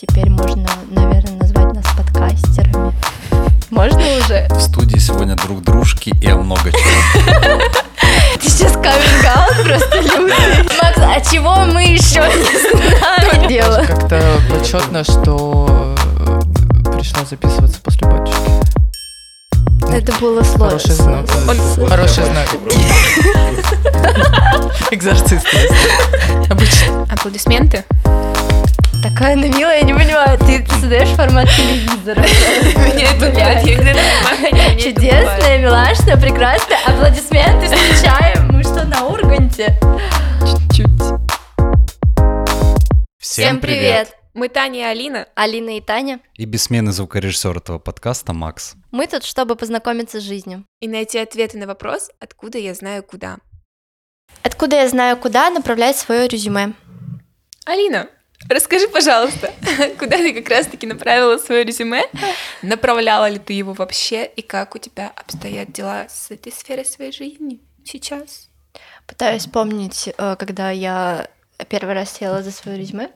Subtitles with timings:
[0.00, 2.92] Теперь можно, наверное, назвать нас подкастерами.
[3.70, 4.46] Можно уже?
[4.50, 7.60] В студии сегодня друг дружки и много чего.
[8.40, 10.68] Ты сейчас каминг просто люди.
[10.80, 13.48] Макс, а чего мы еще не знаем?
[13.48, 13.84] Дело.
[13.86, 18.50] Как-то почетно, что э, пришла записываться после батюшки.
[19.92, 21.26] Это было Хороший сложно.
[21.26, 21.26] знак.
[21.78, 22.48] Он- Хороший знак.
[24.92, 25.46] Экзорцист.
[26.48, 27.02] Обычно.
[27.10, 27.84] Аплодисменты.
[29.00, 32.20] Такая она милая, я не понимаю, ты создаешь формат телевизора.
[32.20, 34.82] Меня это бывает.
[34.82, 36.78] Чудесная, милашная, прекрасная.
[36.84, 38.48] Аплодисменты встречаем.
[38.48, 39.78] Мы что, на Урганте?
[40.40, 40.88] Чуть-чуть.
[43.18, 44.16] Всем привет.
[44.34, 45.28] Мы Таня и Алина.
[45.36, 46.18] Алина и Таня.
[46.34, 48.74] И бессменный звукорежиссер этого подкаста Макс.
[48.90, 50.64] Мы тут, чтобы познакомиться с жизнью.
[50.80, 53.38] И найти ответы на вопрос, откуда я знаю куда.
[54.42, 56.72] Откуда я знаю, куда направлять свое резюме?
[57.64, 58.08] Алина,
[58.48, 59.52] расскажи, пожалуйста,
[59.98, 62.04] куда ты как раз-таки направила свое резюме?
[62.62, 64.26] Направляла ли ты его вообще?
[64.26, 68.48] И как у тебя обстоят дела с этой сферой своей жизни сейчас?
[69.06, 71.28] Пытаюсь вспомнить, э, когда я
[71.68, 73.10] первый раз села за свое резюме.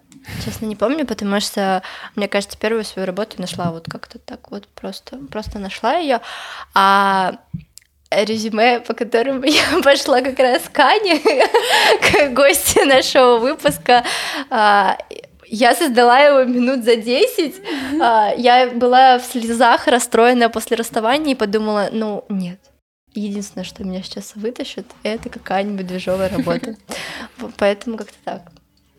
[0.44, 1.82] Честно, не помню, потому что,
[2.16, 6.20] мне кажется, первую свою работу нашла вот как-то так вот просто, просто нашла ее.
[6.74, 7.38] А
[8.24, 11.18] резюме, по которому я пошла как раз к Ане,
[12.00, 14.04] к гости нашего выпуска,
[14.50, 14.96] а,
[15.54, 17.54] я создала его минут за 10.
[18.00, 22.58] А, Я была в слезах, расстроенная после расставания и подумала, ну, нет.
[23.14, 26.76] Единственное, что меня сейчас вытащит, это какая-нибудь движовая работа.
[27.58, 28.52] Поэтому как-то так.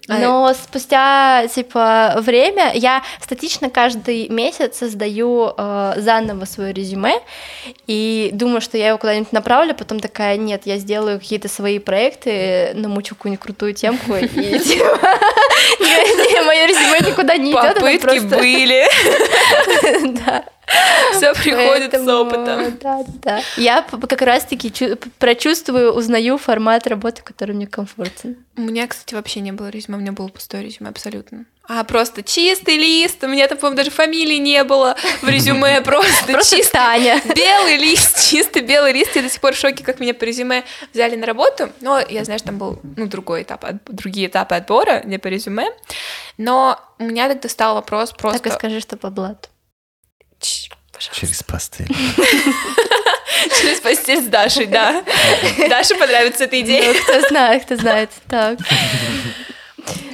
[0.10, 7.22] А- Но спустя типа время я статично каждый месяц создаю э, заново свое резюме
[7.88, 12.72] и думаю, что я его куда-нибудь направлю, потом такая, нет, я сделаю какие-то свои проекты,
[12.74, 14.28] намучу какую-нибудь крутую темку и
[14.60, 15.00] типа,
[16.46, 18.86] мое резюме никуда не идет, Попытки были,
[20.26, 20.44] Да.
[21.14, 22.78] все приходит с опытом.
[22.82, 23.42] Да, да.
[23.58, 28.38] Я как раз-таки чу- прочувствую, узнаю формат работы, который мне комфортен.
[28.56, 31.46] У меня, кстати, вообще не было резюме, у меня было пустое резюме абсолютно.
[31.66, 36.32] А, просто чистый лист, у меня там, по-моему, даже фамилии не было в резюме, просто,
[36.34, 37.22] Просто чистый Таня.
[37.34, 39.16] белый лист, чистый белый лист.
[39.16, 41.70] Я до сих пор в шоке, как меня по резюме взяли на работу.
[41.80, 45.68] Но я знаю, что там был, ну, другой этап, другие этапы отбора, не по резюме.
[46.38, 48.40] Но у меня тогда стал вопрос просто...
[48.40, 49.48] Так и скажи, что по блату.
[50.92, 51.20] Пожалуйста.
[51.20, 51.88] Через постель.
[53.62, 55.04] Через постель с Дашей, да.
[55.70, 56.94] Даше понравится эта идея.
[56.94, 58.12] Ну, кто знает, кто знает.
[58.30, 58.60] Так.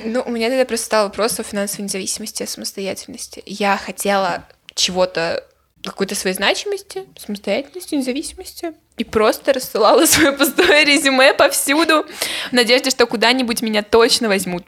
[0.03, 3.43] Ну, у меня тогда просто стал вопрос о финансовой независимости, о самостоятельности.
[3.45, 5.45] Я хотела чего-то,
[5.83, 8.73] какой-то своей значимости, самостоятельности, независимости.
[8.97, 12.05] И просто рассылала свое пустое резюме повсюду
[12.49, 14.65] в надежде, что куда-нибудь меня точно возьмут.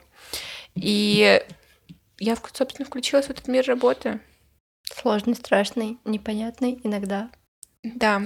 [0.74, 1.42] И
[2.18, 4.20] я, собственно, включилась в этот мир работы.
[4.94, 7.30] Сложный, страшный, непонятный иногда.
[7.82, 8.22] Да.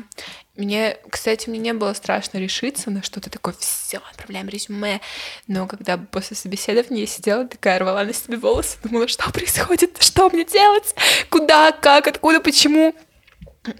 [0.54, 5.00] Мне, кстати, мне не было страшно решиться на что-то такое, все, отправляем резюме.
[5.46, 10.28] Но когда после собеседования я сидела такая, рвала на себе волосы, думала, что происходит, что
[10.28, 10.94] мне делать,
[11.30, 12.94] куда, как, откуда, почему.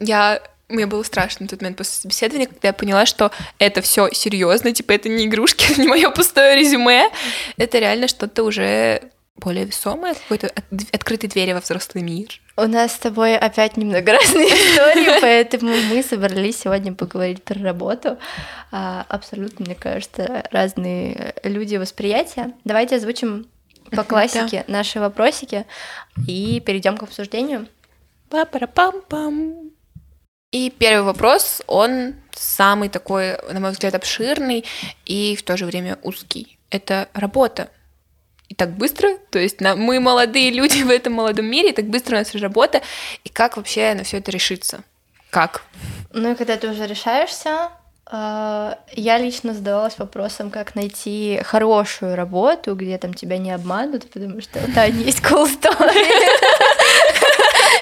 [0.00, 4.08] Я мне было страшно на тот момент после собеседования, когда я поняла, что это все
[4.12, 7.10] серьезно, типа это не игрушки, это не мое пустое резюме,
[7.56, 12.40] это реально что-то уже более весомое, какой-то от- открытой двери во взрослый мир.
[12.58, 18.16] У нас с тобой опять немного разные истории, поэтому мы собрались сегодня поговорить про работу.
[18.72, 22.52] А, Абсолютно, мне кажется, разные люди восприятия.
[22.64, 23.46] Давайте озвучим
[23.90, 25.66] по классике наши вопросики
[26.26, 27.66] и перейдем к обсуждению.
[28.30, 29.70] Па-пара-пам-пам.
[30.50, 34.64] И первый вопрос, он самый такой, на мой взгляд, обширный
[35.04, 36.58] и в то же время узкий.
[36.70, 37.68] Это работа.
[38.48, 41.86] И так быстро, то есть на- мы молодые люди в этом молодом мире, и так
[41.86, 42.82] быстро у нас работа,
[43.24, 44.82] и как вообще на все это решиться?
[45.30, 45.62] Как?
[46.12, 47.68] Ну и когда ты уже решаешься,
[48.10, 54.40] э, я лично задавалась вопросом, как найти хорошую работу, где там тебя не обманут, потому
[54.40, 56.06] что у Тани есть cool story.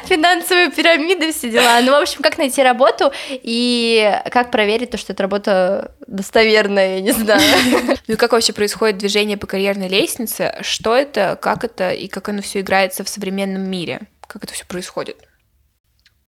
[0.06, 1.80] Финансовые пирамиды, все дела.
[1.82, 7.00] Ну, в общем, как найти работу и как проверить то, что эта работа достоверная, я
[7.00, 7.42] не знаю.
[8.06, 10.56] Ну и как вообще происходит движение по карьерной лестнице?
[10.60, 14.02] Что это, как это и как оно все играется в современном мире?
[14.26, 15.16] Как это все происходит?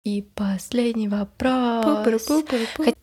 [0.05, 1.85] И последний вопрос.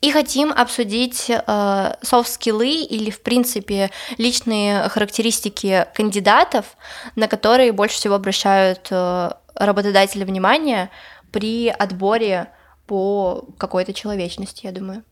[0.01, 6.77] И хотим обсудить э, софт-скиллы или, в принципе, личные характеристики кандидатов,
[7.15, 10.91] на которые больше всего обращают э, работодатели внимание
[11.33, 12.53] при отборе
[12.87, 15.03] по какой-то человечности, я думаю.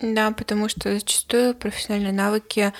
[0.00, 2.72] Да, потому что зачастую профессиональные навыки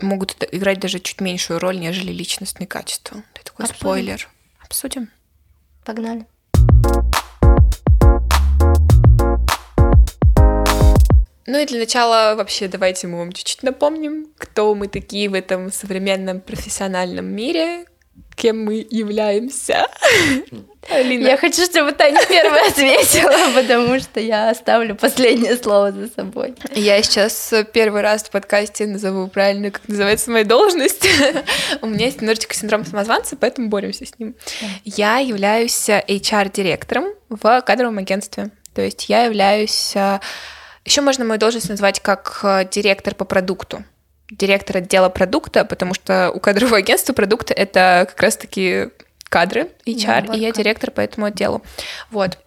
[0.00, 3.22] могут играть даже чуть меньшую роль, нежели личностные качества.
[3.34, 3.80] Это такой Обсудим.
[3.80, 4.28] спойлер.
[4.60, 5.10] Обсудим.
[5.84, 6.26] Погнали.
[11.50, 15.72] Ну и для начала вообще давайте мы вам чуть-чуть напомним, кто мы такие в этом
[15.72, 17.86] современном профессиональном мире,
[18.34, 19.86] кем мы являемся.
[20.90, 26.54] Алина, Я хочу, чтобы Таня первая ответила, потому что я оставлю последнее слово за собой.
[26.74, 31.06] Я сейчас первый раз в подкасте назову правильно, как называется моя должность.
[31.82, 34.34] У меня есть немножечко синдром самозванца, поэтому боремся с ним.
[34.84, 38.50] Я являюсь HR-директором в кадровом агентстве.
[38.74, 39.94] То есть я являюсь...
[40.84, 43.84] Еще можно мою должность назвать как э, директор по продукту.
[44.30, 48.88] Директор отдела продукта, потому что у кадрового агентства продукты— это как раз-таки
[49.28, 51.62] кадры, HR, и я директор по этому отделу.
[52.10, 52.38] Вот.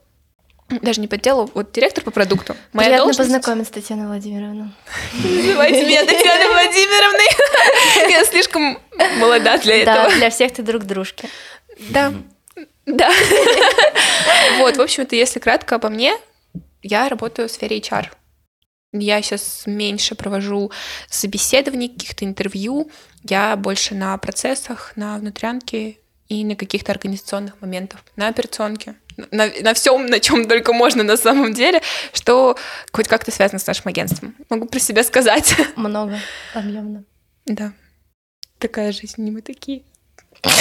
[0.70, 2.56] Даже не по отделу, вот директор по продукту.
[2.72, 3.30] Моя Приятно должность...
[3.30, 4.74] познакомиться, Татьяна Владимировна.
[5.14, 8.10] Называйте меня Татьяной Владимировной.
[8.12, 8.80] Я слишком
[9.18, 10.16] молода для Да, этого.
[10.16, 11.28] для всех ты друг дружки.
[11.90, 12.14] Да.
[12.86, 13.12] Да.
[14.60, 16.16] Вот, в общем-то, если кратко обо мне,
[16.84, 18.08] я работаю в сфере HR.
[18.94, 20.72] Я сейчас меньше провожу
[21.10, 22.92] собеседований, каких-то интервью.
[23.24, 25.98] Я больше на процессах, на внутрянке
[26.28, 28.96] и на каких-то организационных моментах, на операционке,
[29.32, 31.82] на, на всем, на чем только можно на самом деле,
[32.14, 32.58] что
[32.92, 34.36] хоть как-то связано с нашим агентством.
[34.50, 35.56] Могу про себя сказать.
[35.76, 36.20] Много,
[36.54, 37.06] объемно.
[37.46, 37.72] Да.
[38.60, 39.84] Такая жизнь, не мы такие.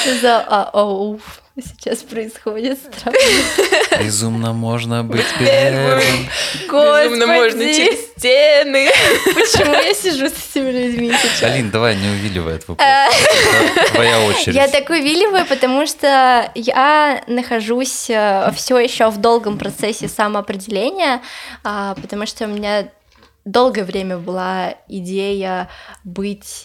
[0.00, 1.20] Что за АОУ
[1.62, 2.78] сейчас происходит?
[2.98, 4.04] Странно.
[4.04, 6.00] Безумно можно быть первым.
[6.68, 8.88] Безумно можно через стены.
[9.24, 11.42] Почему я сижу с этими людьми сейчас?
[11.42, 12.88] Алин, давай, не увиливай этот вопрос.
[12.88, 14.54] Это Твоя очередь.
[14.54, 18.10] Я так увиливаю, потому что я нахожусь
[18.54, 21.22] все еще в долгом процессе самоопределения,
[21.64, 22.88] а, потому что у меня
[23.44, 25.68] долгое время была идея
[26.04, 26.64] быть...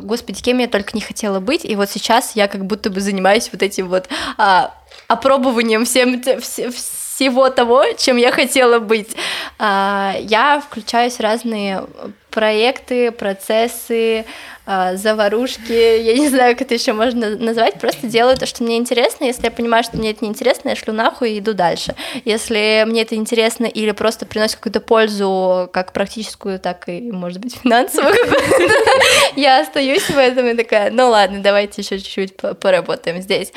[0.00, 3.48] Господи, кем я только не хотела быть, и вот сейчас я как будто бы занимаюсь
[3.52, 4.74] вот этим вот а,
[5.08, 9.16] опробованием всем, те- все- всего того, чем я хотела быть.
[9.58, 11.86] А, я включаюсь в разные
[12.36, 14.26] проекты, процессы,
[14.66, 18.76] а, заварушки, я не знаю, как это еще можно назвать, просто делаю то, что мне
[18.76, 19.24] интересно.
[19.24, 21.94] Если я понимаю, что мне это не интересно, я шлю нахуй и иду дальше.
[22.26, 27.56] Если мне это интересно или просто приносит какую-то пользу, как практическую, так и, может быть,
[27.56, 28.14] финансовую,
[29.36, 33.50] я остаюсь в этом и такая, ну ладно, давайте еще чуть-чуть по- поработаем здесь.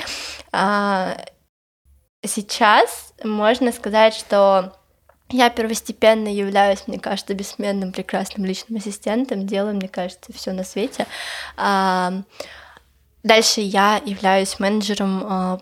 [0.54, 1.18] А,
[2.26, 4.74] Сейчас можно сказать, что
[5.30, 11.06] я первостепенно являюсь, мне кажется, бессменным прекрасным личным ассистентом, делаю, мне кажется, все на свете.
[13.22, 15.60] Дальше я являюсь менеджером а,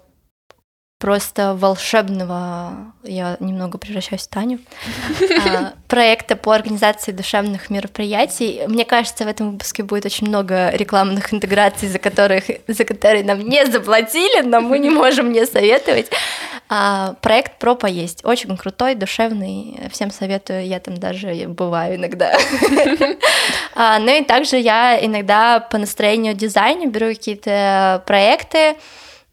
[0.99, 4.59] просто волшебного, я немного превращаюсь в Таню,
[5.45, 8.61] а, проекта по организации душевных мероприятий.
[8.67, 13.39] Мне кажется, в этом выпуске будет очень много рекламных интеграций, за, которых, за которые нам
[13.39, 16.09] не заплатили, но мы не можем не советовать.
[16.69, 18.25] А, проект про поесть.
[18.25, 19.79] Очень крутой, душевный.
[19.91, 20.65] Всем советую.
[20.65, 22.35] Я там даже бываю иногда.
[23.79, 28.75] А, Ну и также я иногда по настроению дизайна беру какие-то проекты,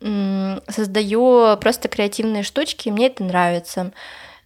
[0.00, 3.92] создаю просто креативные штучки, и мне это нравится.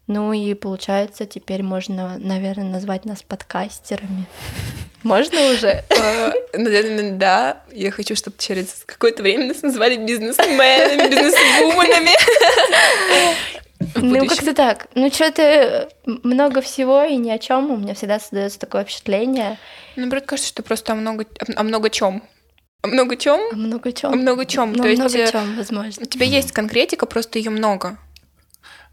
[0.07, 4.27] Ну и получается, теперь можно, наверное, назвать нас подкастерами.
[5.03, 5.85] Можно уже?
[5.91, 7.63] Э, Наверное, да.
[7.73, 12.11] Я хочу, чтобы через какое-то время нас назвали бизнесменами, бизнесвуменами.
[13.95, 14.89] Ну, как-то так.
[14.95, 17.71] Ну, что-то много всего и ни о чем.
[17.71, 19.59] У меня всегда создается такое впечатление.
[19.95, 22.23] Наоборот, кажется, что просто о много, о много чем.
[22.83, 23.41] О много чем?
[23.51, 24.13] О много О чем.
[24.13, 24.73] много чем.
[24.73, 26.03] Ну, То есть много э, чем, возможно.
[26.03, 27.99] у тебя есть конкретика, просто ее много.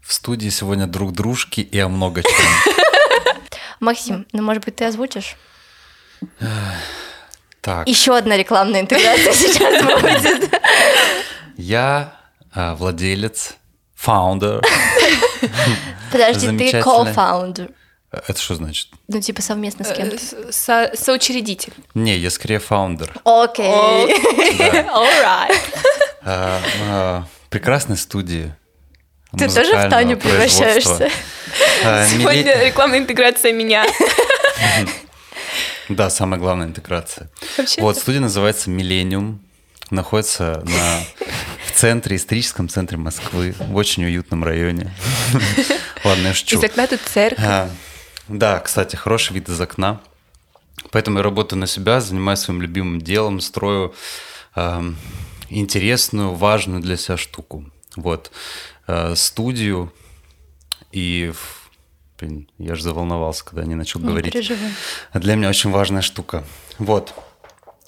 [0.00, 2.32] В студии сегодня друг дружки и о много чем.
[3.80, 5.36] Максим, ну, может быть, ты озвучишь?
[7.60, 10.54] Так, Еще одна рекламная интеграция сейчас будет.
[11.56, 12.16] я
[12.52, 13.56] а, владелец,
[13.96, 14.62] фаундер.
[16.12, 17.74] Подожди, ты co-founder.
[18.12, 18.88] Это что значит?
[19.08, 20.18] Ну, типа совместно с Э, кем-то.
[20.18, 21.72] с- со- Соучредитель.
[21.94, 23.12] Не, я скорее фаундер.
[23.24, 23.66] Окей.
[23.66, 25.56] Alright.
[26.22, 28.54] А, а, прекрасной студии.
[29.36, 31.10] Ты тоже в Таню превращаешься?
[31.82, 33.84] Сегодня рекламная интеграция меня.
[35.88, 37.30] Да, самая главная интеграция.
[37.56, 37.80] Вообще.
[37.80, 39.40] Вот, студия называется «Миллениум».
[39.90, 41.00] Находится на,
[41.64, 44.92] в центре, историческом центре Москвы, в очень уютном районе.
[46.04, 46.58] Ладно, я шучу.
[46.58, 47.44] Из окна тут церковь.
[48.28, 50.00] Да, кстати, хороший вид из окна.
[50.90, 53.94] Поэтому я работаю на себя, занимаюсь своим любимым делом, строю
[54.54, 54.96] ам,
[55.48, 57.64] интересную, важную для себя штуку.
[57.96, 58.30] Вот.
[58.86, 59.92] Э, студию
[60.92, 61.32] и
[62.18, 64.32] Блин, я же заволновался, когда не начал Не говорить.
[64.32, 64.70] переживай.
[65.12, 66.44] Для меня очень важная штука.
[66.78, 67.12] Вот.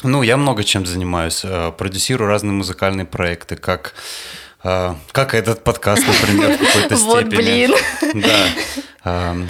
[0.02, 1.40] Ну, я много чем занимаюсь.
[1.44, 3.94] Э, Продюсирую разные музыкальные проекты, как,
[4.64, 7.68] э, как этот подкаст, например, в какой-то Вот, степени.
[8.12, 8.22] блин.
[9.04, 9.36] Да.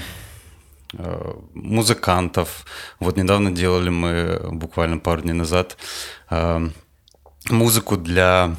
[0.94, 2.64] Э, Музыкантов.
[3.00, 5.76] Вот недавно делали мы, буквально пару дней назад,
[6.30, 6.72] эм,
[7.50, 8.56] музыку для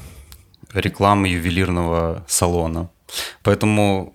[0.73, 2.89] рекламы ювелирного салона.
[3.43, 4.13] Поэтому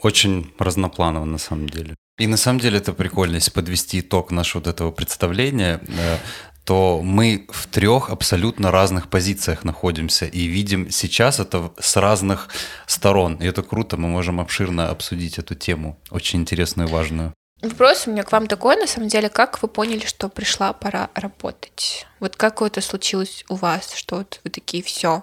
[0.00, 1.94] очень разнопланово на самом деле.
[2.18, 6.18] И на самом деле это прикольно, если подвести итог нашего вот этого представления, э,
[6.64, 12.48] то мы в трех абсолютно разных позициях находимся и видим сейчас это с разных
[12.86, 13.34] сторон.
[13.34, 17.34] И это круто, мы можем обширно обсудить эту тему, очень интересную и важную.
[17.62, 21.10] Вопрос у меня к вам такой, на самом деле, как вы поняли, что пришла пора
[21.14, 22.06] работать?
[22.18, 25.22] Вот как это случилось у вас, что вот вы такие, все,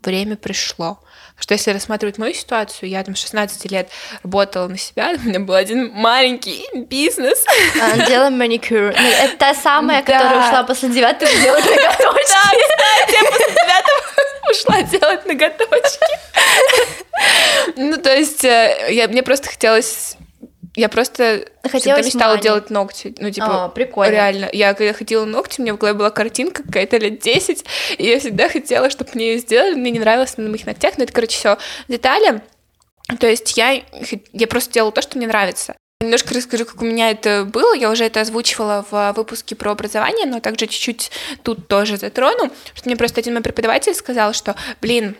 [0.00, 1.00] время пришло?
[1.36, 3.90] Что если рассматривать мою ситуацию, я там 16 лет
[4.22, 7.44] работала на себя, у меня был один маленький бизнес.
[7.80, 8.94] А, Делаем маникюр.
[8.96, 10.12] Ну, Это та самая, Да.
[10.12, 11.98] которая ушла после девятого делать ноготочки.
[11.98, 16.06] Да, кстати, я после девятого ушла делать ноготочки.
[17.76, 20.16] Ну, то есть, э, я, мне просто хотелось...
[20.76, 22.42] Я просто Хотелось мечтала мани.
[22.42, 23.14] делать ногти.
[23.18, 24.12] Ну, типа, А, прикольно.
[24.12, 24.48] Реально.
[24.52, 27.64] Я когда ходила ногти, у меня в голове была картинка какая-то лет 10,
[27.98, 29.74] и я всегда хотела, чтобы мне ее сделали.
[29.74, 31.58] Мне не нравилось на моих ногтях, но это, короче, все
[31.88, 32.40] детали.
[33.18, 33.82] То есть я,
[34.32, 35.74] я просто делала то, что мне нравится.
[36.02, 37.74] Немножко расскажу, как у меня это было.
[37.74, 41.10] Я уже это озвучивала в выпуске про образование, но также чуть-чуть
[41.42, 42.50] тут тоже затрону.
[42.74, 45.16] Что мне просто один мой преподаватель сказал, что, блин,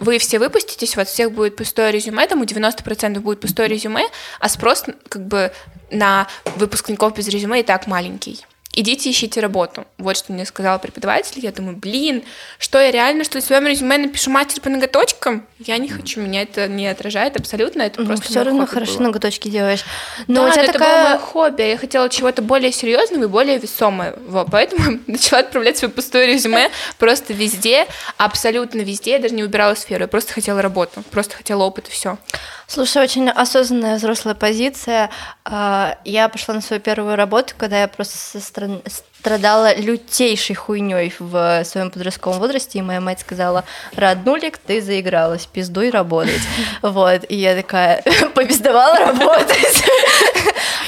[0.00, 4.04] вы все выпуститесь, у вас всех будет пустое резюме, там у 90% будет пустое резюме,
[4.40, 5.52] а спрос как бы
[5.90, 8.44] на выпускников без резюме и так маленький.
[8.74, 9.84] Идите ищите работу.
[9.98, 11.40] Вот что мне сказал преподаватель.
[11.40, 12.24] Я думаю, блин,
[12.58, 15.46] что я реально, что в своем резюме напишу мастер по ноготочкам?
[15.58, 19.02] Я не хочу, меня это не отражает абсолютно, это просто все равно хорошо было.
[19.08, 19.84] ноготочки делаешь.
[20.26, 21.08] Но Да, у тебя но это было такая...
[21.10, 21.62] мое хобби.
[21.62, 24.46] Я хотела чего-то более серьезного и более весомого.
[24.50, 27.86] Поэтому начала отправлять свое пустое резюме просто везде,
[28.16, 29.12] абсолютно везде.
[29.12, 30.02] Я даже не выбирала сферу.
[30.02, 32.16] Я просто хотела работу, просто хотела опыт и все.
[32.66, 35.10] Слушай, очень осознанная взрослая позиция.
[35.44, 38.40] А, Я пошла на свою первую работу, когда я просто со
[38.86, 43.64] страдала лютейшей хуйней в своем подростковом возрасте, и моя мать сказала,
[43.94, 46.42] роднулик, ты заигралась, пиздуй работать.
[46.82, 48.02] Вот, и я такая,
[48.34, 49.84] попиздовала работать.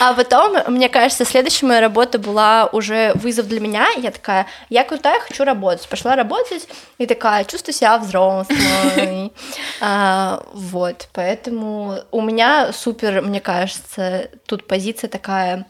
[0.01, 3.87] А потом, мне кажется, следующая моя работа была уже вызов для меня.
[3.97, 5.89] Я такая, я крутая, хочу работать.
[5.89, 9.33] Пошла работать и такая, чувствую себя взрослой.
[9.81, 15.67] А, Вот, поэтому у меня супер, мне кажется, тут позиция такая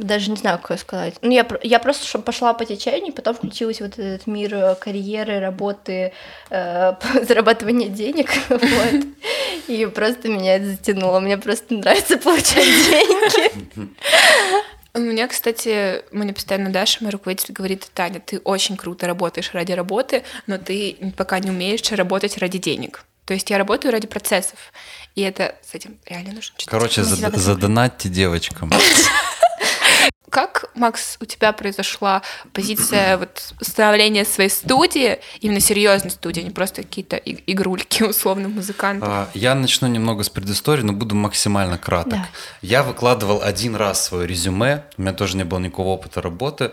[0.00, 1.14] даже не знаю, как сказать.
[1.22, 6.12] Ну, я, я просто пошла по течению, потом включилась вот этот мир э, карьеры, работы,
[6.50, 6.92] э,
[7.28, 9.04] зарабатывания денег, вот.
[9.68, 11.20] И просто меня это затянуло.
[11.20, 13.90] Мне просто нравится получать деньги.
[14.92, 19.72] У меня, кстати, мне постоянно Даша, мой руководитель, говорит, Таня, ты очень круто работаешь ради
[19.72, 23.04] работы, но ты пока не умеешь работать ради денег.
[23.24, 24.58] То есть я работаю ради процессов.
[25.14, 26.56] И это с этим реально нужно.
[26.66, 28.72] Короче, зад- задонатьте девочкам.
[30.30, 32.22] Как, Макс, у тебя произошла
[32.52, 39.08] позиция вот становления своей студии, именно серьезной студии, а не просто какие-то игрульки условно музыкантов?
[39.08, 42.12] А, Я начну немного с предыстории, но буду максимально краток.
[42.12, 42.28] Да.
[42.62, 46.72] Я выкладывал один раз свое резюме, у меня тоже не было никакого опыта работы.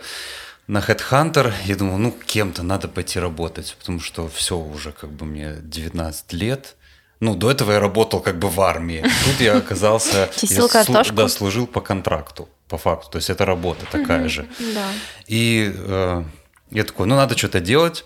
[0.68, 5.26] На Headhunter я думал, ну, кем-то надо пойти работать, потому что все уже как бы
[5.26, 6.76] мне 19 лет.
[7.20, 9.04] Ну, до этого я работал как бы в армии.
[9.26, 10.30] Тут я оказался...
[10.36, 11.14] Чистил я слу-?
[11.14, 13.12] Да, служил по контракту, по факту.
[13.12, 14.48] То есть это работа такая же.
[14.60, 14.88] Да.
[15.26, 16.24] И э,
[16.72, 18.04] я такой, ну надо что-то делать.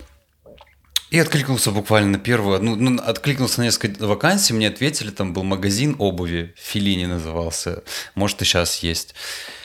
[1.12, 5.44] И откликнулся буквально на первую, ну, ну, откликнулся на несколько вакансий, мне ответили, там был
[5.44, 7.84] магазин обуви, Филини назывался,
[8.16, 9.14] может и сейчас есть.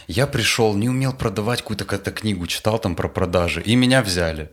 [0.09, 4.51] Я пришел, не умел продавать какую-то какую-то книгу, читал там про продажи, и меня взяли.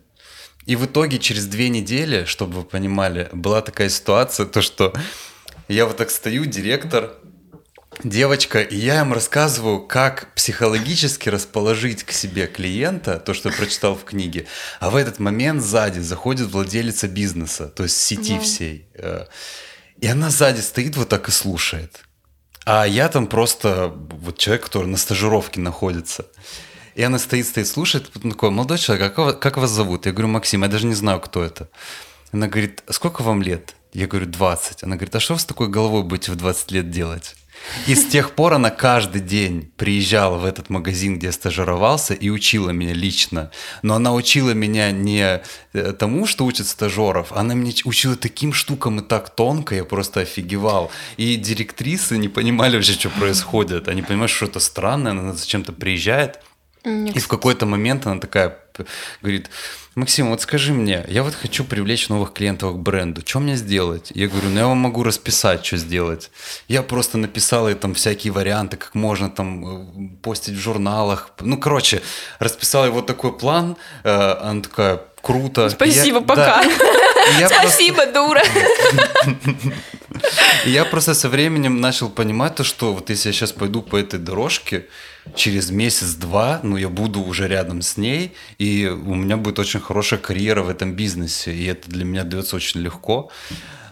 [0.65, 4.93] И в итоге через две недели, чтобы вы понимали, была такая ситуация, то что
[5.67, 7.13] я вот так стою, директор,
[8.03, 13.95] девочка, и я им рассказываю, как психологически расположить к себе клиента, то, что я прочитал
[13.95, 14.47] в книге.
[14.79, 18.87] А в этот момент сзади заходит владелица бизнеса, то есть сети всей.
[18.95, 19.25] э,
[20.01, 22.01] И она сзади стоит вот так и слушает.
[22.65, 26.25] А я там просто вот человек, который на стажировке находится.
[26.95, 30.05] И она стоит, стоит, слушает, потом такой, молодой человек, а как как вас зовут?
[30.05, 31.69] Я говорю, Максим, я даже не знаю, кто это.
[32.31, 33.75] Она говорит, «А сколько вам лет?
[33.93, 34.83] Я говорю, 20.
[34.83, 37.35] Она говорит, а что вы с такой головой будете в 20 лет делать?
[37.87, 42.29] И с тех пор она каждый день приезжала в этот магазин, где я стажировался, и
[42.29, 43.51] учила меня лично.
[43.83, 45.41] Но она учила меня не
[45.73, 50.21] э, тому, что учат стажеров, она меня учила таким штукам и так тонко, я просто
[50.21, 50.91] офигевал.
[51.17, 53.87] И директрисы не понимали вообще, что происходит.
[53.87, 56.39] Они понимают, что это странно, она зачем-то приезжает.
[56.83, 58.57] И в какой-то момент она такая
[59.21, 59.49] говорит,
[59.95, 64.11] Максим, вот скажи мне, я вот хочу привлечь новых клиентов к бренду, что мне сделать?
[64.15, 66.31] Я говорю, ну я вам могу расписать, что сделать.
[66.67, 71.29] Я просто написал ей там всякие варианты, как можно там э, постить в журналах.
[71.39, 72.01] Ну, короче,
[72.39, 75.69] расписал ей вот такой план, э, она такая, круто.
[75.69, 76.63] Спасибо, я, пока.
[77.39, 78.13] Да, Спасибо, просто...
[78.13, 78.41] дура.
[80.65, 84.19] Я просто со временем начал понимать то, что вот если я сейчас пойду по этой
[84.19, 84.87] дорожке,
[85.35, 90.19] через месяц-два, ну, я буду уже рядом с ней, и у меня будет очень хорошая
[90.19, 93.31] карьера в этом бизнесе, и это для меня дается очень легко.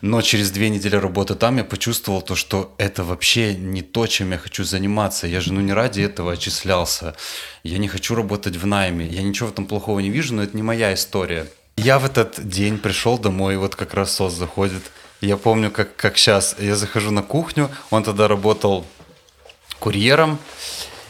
[0.01, 4.31] Но через две недели работы там я почувствовал то, что это вообще не то, чем
[4.31, 5.27] я хочу заниматься.
[5.27, 7.15] Я же ну не ради этого отчислялся.
[7.63, 9.05] Я не хочу работать в найме.
[9.05, 11.45] Я ничего в этом плохого не вижу, но это не моя история.
[11.77, 14.81] Я в этот день пришел домой, вот как раз СОС заходит.
[15.21, 16.55] Я помню, как, как сейчас.
[16.59, 18.85] Я захожу на кухню, он тогда работал
[19.79, 20.39] курьером.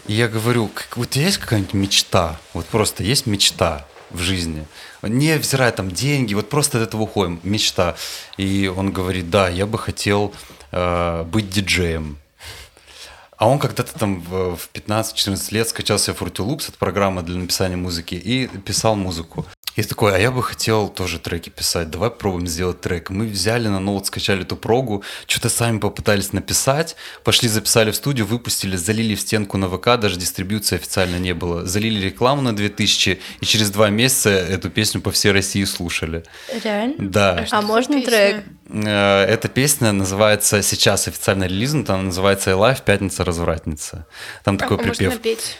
[0.07, 2.37] И я говорю, как, вот есть какая-нибудь мечта?
[2.53, 4.65] Вот просто есть мечта в жизни?
[5.01, 7.95] Не взирая там деньги, вот просто от этого уходим, мечта.
[8.35, 10.33] И он говорит, да, я бы хотел
[10.71, 12.17] э, быть диджеем.
[13.37, 17.77] А он когда-то там в 15-14 лет скачал себе Fruity Loops, это программа для написания
[17.77, 19.45] музыки, и писал музыку.
[19.75, 23.09] И такой, а я бы хотел тоже треки писать, давай попробуем сделать трек.
[23.09, 28.25] Мы взяли на ноут, скачали эту прогу, что-то сами попытались написать, пошли записали в студию,
[28.27, 31.65] выпустили, залили в стенку на ВК, даже дистрибьюции официально не было.
[31.65, 36.23] Залили рекламу на 2000, и через два месяца эту песню по всей России слушали.
[36.63, 36.95] Реально?
[36.97, 37.45] Да.
[37.51, 38.43] А, а можно трек?
[38.73, 42.83] Э, эта песня называется, сейчас официально релизнута, она называется «Life.
[42.83, 44.05] Пятница развратница».
[44.43, 45.19] Там такой а припев.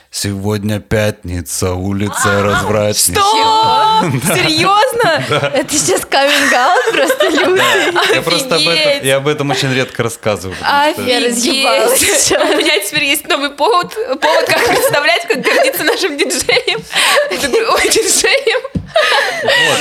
[0.10, 3.13] Сегодня пятница, улица а, развратница.
[3.13, 4.12] Что?
[4.36, 5.24] Серьезно?
[5.53, 6.51] Это сейчас каминг
[6.91, 8.15] просто лютый.
[8.15, 10.58] Я просто об этом, я об этом очень редко рассказываю.
[10.62, 11.41] Офигеть.
[12.32, 16.80] У меня теперь есть новый повод, повод как представлять, как гордиться нашим диджеем.
[17.32, 18.81] Ой, диджеем.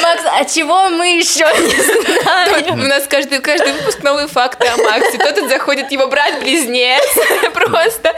[0.03, 2.81] Макс, а чего мы еще не знаем?
[2.81, 5.19] У нас каждый, каждый выпуск новые факты о Максе.
[5.19, 7.03] То тут заходит его брат-близнец
[7.55, 8.15] просто,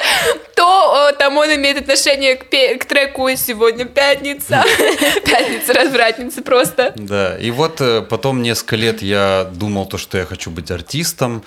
[0.55, 4.65] то там он имеет отношение к, к треку «Сегодня пятница».
[5.25, 6.93] Пятница, развратница просто.
[6.97, 11.45] Да, и вот э, потом несколько лет я думал то, что я хочу быть артистом,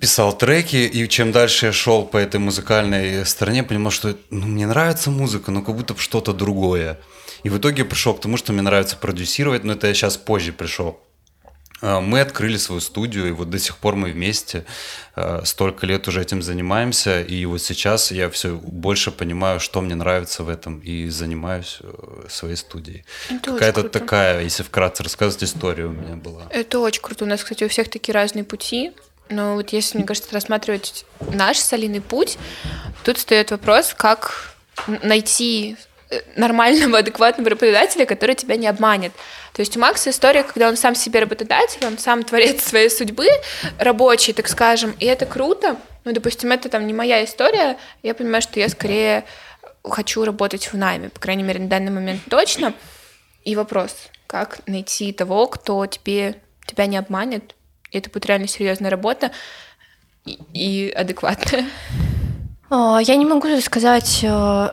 [0.00, 4.66] писал треки, и чем дальше я шел по этой музыкальной стороне, понимал, что ну, мне
[4.66, 6.98] нравится музыка, но как будто бы что-то другое.
[7.42, 10.52] И в итоге пришел к тому, что мне нравится продюсировать, но это я сейчас позже
[10.52, 11.00] пришел.
[11.82, 14.64] А, мы открыли свою студию, и вот до сих пор мы вместе
[15.14, 19.94] а, столько лет уже этим занимаемся, и вот сейчас я все больше понимаю, что мне
[19.94, 23.04] нравится в этом, и занимаюсь э, своей студией.
[23.42, 26.46] Какая-то такая, если вкратце рассказать, история у меня была.
[26.50, 27.24] Это очень круто.
[27.24, 28.92] У нас, кстати, у всех такие разные пути.
[29.30, 32.36] Но вот если, мне кажется, рассматривать наш солиный путь,
[33.04, 34.54] тут стоит вопрос, как
[35.02, 35.76] найти
[36.36, 39.12] нормального, адекватного работодателя, который тебя не обманет.
[39.52, 43.28] То есть у Макса история, когда он сам себе работодатель, он сам творец своей судьбы,
[43.78, 45.76] рабочий, так скажем, и это круто.
[46.04, 49.24] Ну, допустим, это там не моя история, я понимаю, что я скорее
[49.84, 52.74] хочу работать в найме, по крайней мере, на данный момент точно.
[53.44, 53.94] И вопрос,
[54.26, 57.54] как найти того, кто тебе, тебя не обманет,
[57.90, 59.30] и это будет реально серьезная работа
[60.24, 61.66] и, и адекватная.
[62.70, 64.68] Я не могу сказать э,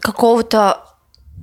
[0.00, 0.84] какого-то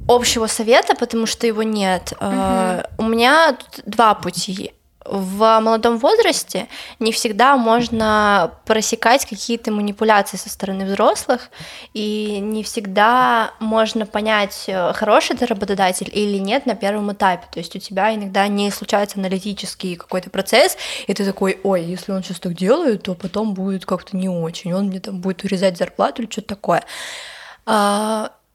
[0.08, 2.14] общего совета, потому что его нет.
[2.20, 3.06] Угу.
[3.06, 4.74] У меня два пути.
[5.08, 11.52] В молодом возрасте не всегда можно просекать какие-то манипуляции со стороны взрослых,
[11.94, 17.46] и не всегда можно понять, э, хороший ты работодатель или нет на первом этапе.
[17.52, 22.12] То есть у тебя иногда не случается аналитический какой-то процесс, и ты такой, ой, если
[22.12, 25.78] он сейчас так делает, то потом будет как-то не очень, он мне там будет урезать
[25.78, 26.84] зарплату или что-то такое.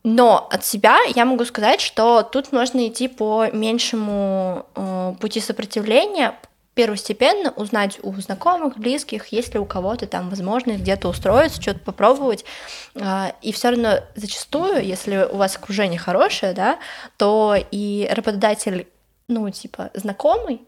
[0.03, 5.41] А, но от себя я могу сказать, что тут можно идти по меньшему э, пути
[5.41, 6.35] сопротивления,
[6.75, 12.45] первостепенно узнать у знакомых, близких, есть ли у кого-то там возможность где-то устроиться, что-то попробовать.
[12.95, 16.79] Э, и все равно зачастую, если у вас окружение хорошее, да,
[17.17, 18.89] то и работодатель,
[19.29, 20.63] ну, типа, знакомый,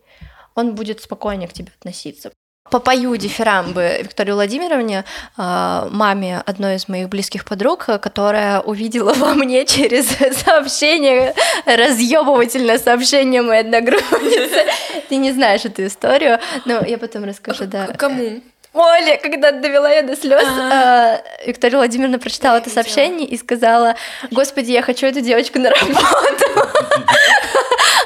[0.55, 2.31] он будет спокойнее к тебе относиться
[2.71, 5.05] попою дифирамбы Виктории Владимировне,
[5.37, 10.09] а, маме одной из моих близких подруг, которая увидела во мне через
[10.45, 11.35] сообщение,
[11.67, 14.65] разъебывательное сообщение моей одногруппницы.
[15.09, 17.89] Ты не знаешь эту историю, но я потом расскажу, да.
[17.89, 18.41] Кому?
[18.75, 21.21] Оля, когда довела я до слез, А.
[21.45, 23.97] Виктория Владимировна прочитала это сообщение и сказала,
[24.31, 26.71] господи, я хочу эту девочку на работу.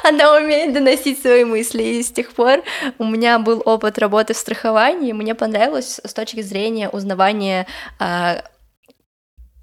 [0.09, 2.63] Она умеет доносить свои мысли, и с тех пор
[2.99, 7.67] у меня был опыт работы в страховании, мне понравилось с точки зрения узнавания
[7.99, 8.45] а,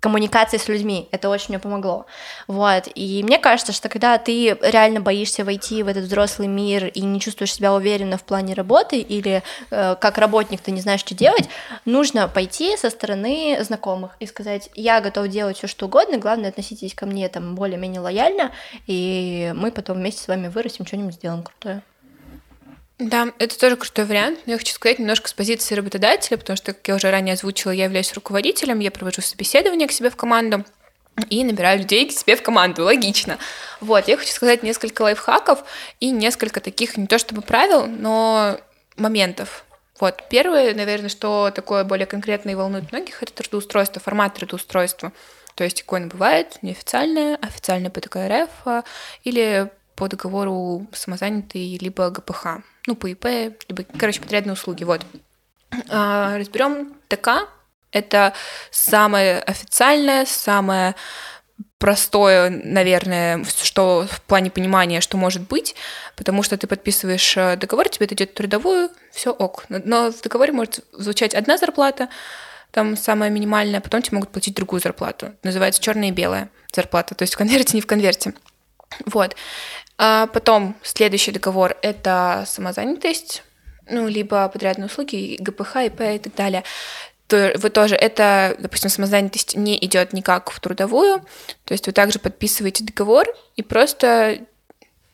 [0.04, 1.08] коммуникации с людьми.
[1.12, 2.06] Это очень мне помогло.
[2.48, 2.90] Вот.
[2.94, 7.22] И мне кажется, что когда ты реально боишься войти в этот взрослый мир и не
[7.22, 11.48] чувствуешь себя уверенно в плане работы, или э, как работник ты не знаешь, что делать,
[11.86, 16.94] нужно пойти со стороны знакомых и сказать, я готов делать все что угодно, главное, относитесь
[16.94, 18.52] ко мне там более-менее лояльно,
[18.88, 21.82] и мы потом вместе с вами вырастем, что-нибудь сделаем крутое.
[23.04, 26.72] Да, это тоже крутой вариант, но я хочу сказать немножко с позиции работодателя, потому что,
[26.72, 30.64] как я уже ранее озвучила, я являюсь руководителем, я провожу собеседование к себе в команду
[31.30, 33.40] и набираю людей к себе в команду, логично.
[33.82, 35.66] Вот, я хочу сказать несколько лайфхаков
[36.00, 38.58] и несколько таких, не то чтобы правил, но
[38.96, 39.66] моментов.
[40.00, 45.12] Вот, первое, наверное, что такое более конкретное и волнует многих, это трудоустройство, формат трудоустройства.
[45.56, 48.84] То есть какое оно бывает, неофициальное, официальное по ТКРФ а,
[49.26, 53.26] или по договору самозанятый, либо ГПХ, ну, по ИП,
[53.68, 55.06] либо, короче, подрядные услуги, вот.
[55.90, 57.48] А, разберем ТК.
[57.92, 58.34] Это
[58.72, 60.96] самое официальное, самое
[61.78, 65.76] простое, наверное, что в плане понимания, что может быть,
[66.16, 69.66] потому что ты подписываешь э, договор, тебе это идет трудовую, все ок.
[69.70, 72.08] Но- в договоре может звучать одна зарплата,
[72.72, 75.34] там самая минимальная, потом тебе могут платить другую зарплату.
[75.44, 78.34] Называется черная и белая зарплата, то есть в конверте, не в конверте.
[79.06, 79.36] Вот.
[80.06, 83.42] А потом следующий договор– это самозанятость,
[83.90, 86.66] ну, либо подрядные услуги, ГПХ, ИП и так далее.
[87.28, 91.22] То вы тоже, это, допустим, самозанятость не идет никак в трудовую,
[91.64, 94.40] то есть вы также подписываете договор и просто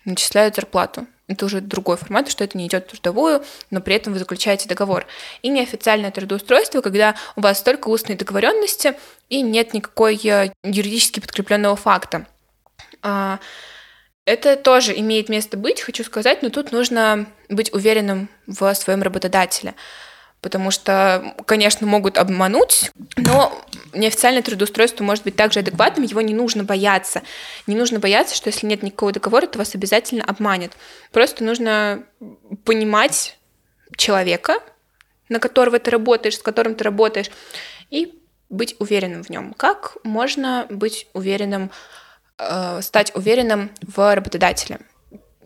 [0.06, 1.06] начисляют зарплату.
[1.28, 4.68] Это уже другой формат, что это не идет в трудовую, но при этом вы заключаете
[4.68, 5.06] договор.
[5.44, 8.96] И неофициальное трудоустройство, когда у вас только устные договоренности
[9.30, 12.26] и нет никакой э, юридически подкрепленного факта.
[14.30, 19.74] Это тоже имеет место быть, хочу сказать, но тут нужно быть уверенным в своем работодателе.
[20.40, 23.60] Потому что, конечно, могут обмануть, но
[23.92, 27.24] неофициальное трудоустройство может быть также адекватным, его не нужно бояться.
[27.66, 30.74] Не нужно бояться, что если нет никакого договора, то вас обязательно обманет.
[31.12, 32.04] Просто нужно
[32.66, 33.36] понимать
[33.98, 34.60] человека,
[35.28, 37.32] на которого ты работаешь, с которым ты работаешь,
[37.90, 38.14] и
[38.50, 39.56] быть уверенным в нем.
[39.56, 41.72] Как можно быть уверенным,
[42.40, 44.80] э, стать уверенным в работодателе?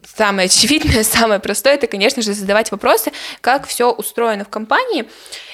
[0.06, 5.10] Самое очевидное, самое простое, это, конечно же, задавать вопросы, как все устроено в компании.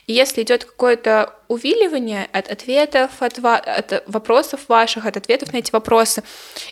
[0.07, 5.71] И если идет какое-то увиливание от ответов, от, от вопросов ваших, от ответов на эти
[5.71, 6.23] вопросы,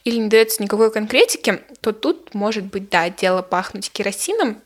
[0.03, 4.61] или не дается никакой конкретики, то тут может быть, да, дело пахнуть керосином,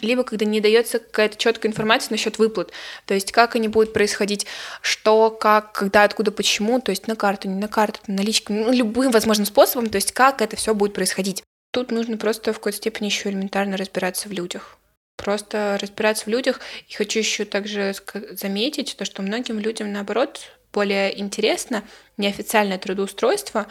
[0.00, 2.72] либо когда не дается какая-то четкая информация насчет выплат,
[3.04, 4.46] то есть как они будут происходить,
[4.82, 9.10] что, как, когда, откуда, почему, то есть на карту, не на карту, наличка, ну, любым
[9.10, 11.42] возможным способом, то есть как это все будет происходить.
[11.72, 14.78] Тут нужно просто в какой-то степени еще элементарно разбираться в людях.
[15.16, 16.60] Просто разбираться в людях.
[16.88, 17.94] И хочу еще также
[18.32, 20.40] заметить, то, что многим людям, наоборот,
[20.72, 21.84] более интересно
[22.16, 23.66] неофициальное трудоустройство.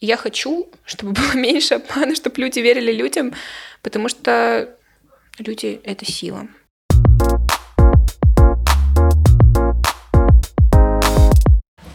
[0.00, 3.34] И я хочу, чтобы было меньше обмана, чтобы люди верили людям,
[3.82, 4.74] потому что
[5.40, 6.46] люди— это сила.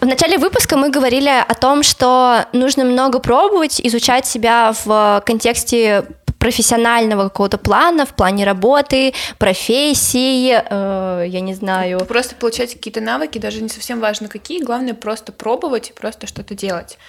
[0.02, 6.06] В начале выпуска мы говорили о том, что нужно много пробовать, изучать себя в контексте
[6.38, 12.06] профессионального какого-то плана, в плане работы, профессии, э, я не знаю.
[12.06, 16.54] Просто получать какие-то навыки, даже не совсем важно какие, главное просто пробовать и просто что-то
[16.54, 17.00] делать.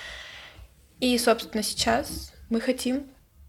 [1.00, 3.04] И, собственно, сейчас мы хотим...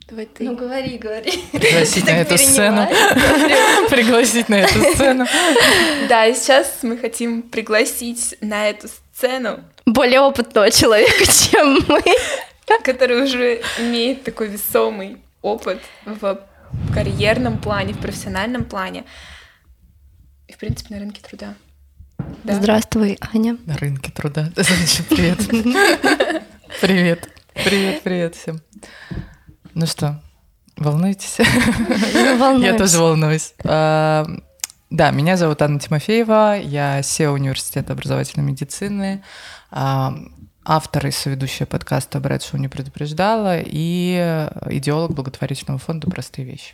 [0.08, 0.46] Давай ты.
[0.46, 1.32] Ну говори, говори.
[1.52, 2.88] Пригласить на эту сцену.
[3.90, 5.26] Пригласить на эту сцену.
[6.08, 12.02] Да, и сейчас мы хотим пригласить на эту сцену, Более опытного человека, чем мы.
[12.84, 16.40] который уже имеет такой весомый опыт в
[16.94, 19.04] карьерном плане, в профессиональном плане
[20.48, 21.56] и, в принципе, на рынке труда.
[22.44, 22.56] Да.
[22.56, 23.58] Здравствуй, Аня.
[23.66, 24.52] На рынке труда.
[24.56, 25.40] Значит, привет.
[26.80, 27.30] Привет.
[27.54, 28.62] Привет, привет всем.
[29.78, 30.20] Ну что,
[30.76, 31.38] волнуетесь?
[32.14, 33.54] Ну, Я тоже волнуюсь.
[33.64, 34.26] А,
[34.90, 39.24] Да, меня зовут Анна Тимофеева, я SEO Университета образовательной медицины,
[39.70, 40.16] а,
[40.66, 46.74] автор и соведущая подкаста «Брать шоу не предупреждала» и идеолог благотворительного фонда «Простые вещи».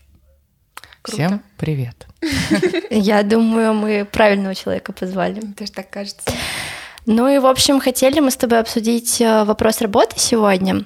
[1.01, 1.17] Круто.
[1.17, 2.07] Всем привет.
[2.89, 5.41] Я думаю, мы правильного человека позвали.
[5.41, 6.31] Тоже так кажется.
[7.05, 10.85] Ну и, в общем, хотели мы с тобой обсудить э, вопрос работы сегодня.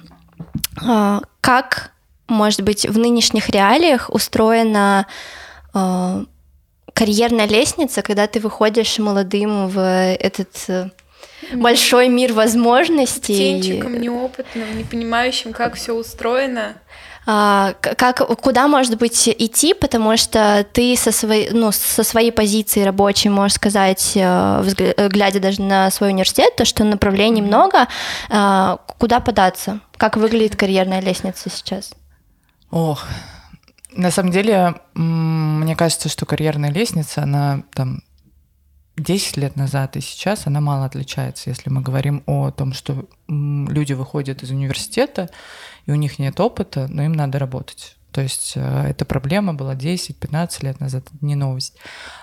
[0.84, 1.92] А, Как,
[2.28, 5.06] может быть, в нынешних реалиях устроена
[5.74, 6.24] э,
[6.92, 10.90] карьерная лестница, когда ты выходишь молодым в этот э,
[11.54, 13.58] большой мир возможностей.
[13.58, 16.74] Птенчиком неопытным, не понимающим, как все устроено.
[17.30, 22.82] А, как, куда, может быть, идти, потому что ты со своей, ну, со своей позиции
[22.82, 27.86] рабочей можешь сказать, э, э, глядя даже на свой университет, то, что направлений много,
[28.30, 29.80] а, куда податься?
[29.98, 31.92] Как выглядит карьерная лестница сейчас?
[32.70, 33.04] Ох,
[33.92, 38.02] на самом деле, мне кажется, что карьерная лестница, она там
[38.96, 43.92] 10 лет назад и сейчас, она мало отличается, если мы говорим о том, что люди
[43.92, 45.30] выходят из университета,
[45.86, 47.97] и у них нет опыта, но им надо работать.
[48.12, 51.74] То есть э, эта проблема была 10-15 лет назад, это не новость.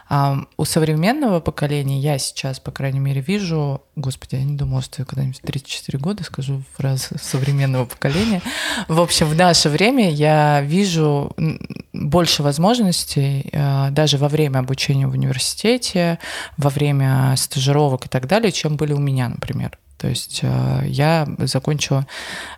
[0.10, 3.82] А у современного поколения я сейчас, по крайней мере, вижу...
[3.96, 8.42] Господи, я не думала, что я когда-нибудь в 34 года скажу фразу современного поколения.
[8.88, 11.36] В общем, в наше время я вижу
[11.94, 16.20] больше возможностей э, даже во время обучения в университете,
[16.58, 19.78] во время стажировок и так далее, чем были у меня, например.
[20.06, 22.06] То есть э, я закончила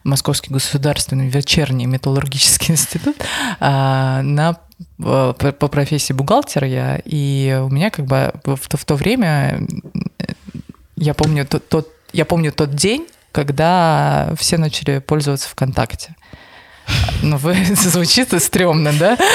[0.03, 3.15] Московский государственный вечерний металлургический институт
[3.61, 4.57] а, на
[4.99, 9.61] э, по профессии бухгалтер я, и у меня как бы в то, в то время
[10.19, 10.25] э,
[10.97, 16.16] я помню тот, тот я помню тот день, когда все начали пользоваться ВКонтакте.
[17.21, 19.17] Ну, вы, звучит стрёмно, да?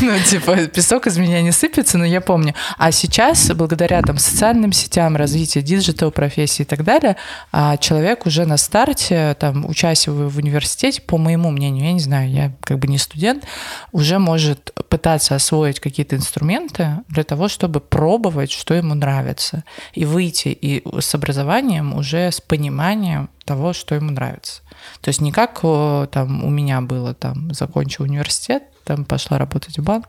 [0.00, 2.54] Ну, типа, песок из меня не сыпется, но я помню.
[2.78, 7.16] А сейчас, благодаря там социальным сетям, развитию digital профессии и так далее,
[7.52, 12.30] а, человек уже на старте, там, учась в, университете, по моему мнению, я не знаю,
[12.30, 13.44] я как бы не студент,
[13.92, 20.48] уже может пытаться освоить какие-то инструменты для того, чтобы пробовать, что ему нравится, и выйти
[20.48, 24.63] и с образованием уже с пониманием того, что ему нравится.
[25.00, 29.78] То есть не как о, там у меня было, там, закончил университет, там пошла работать
[29.78, 30.08] в банк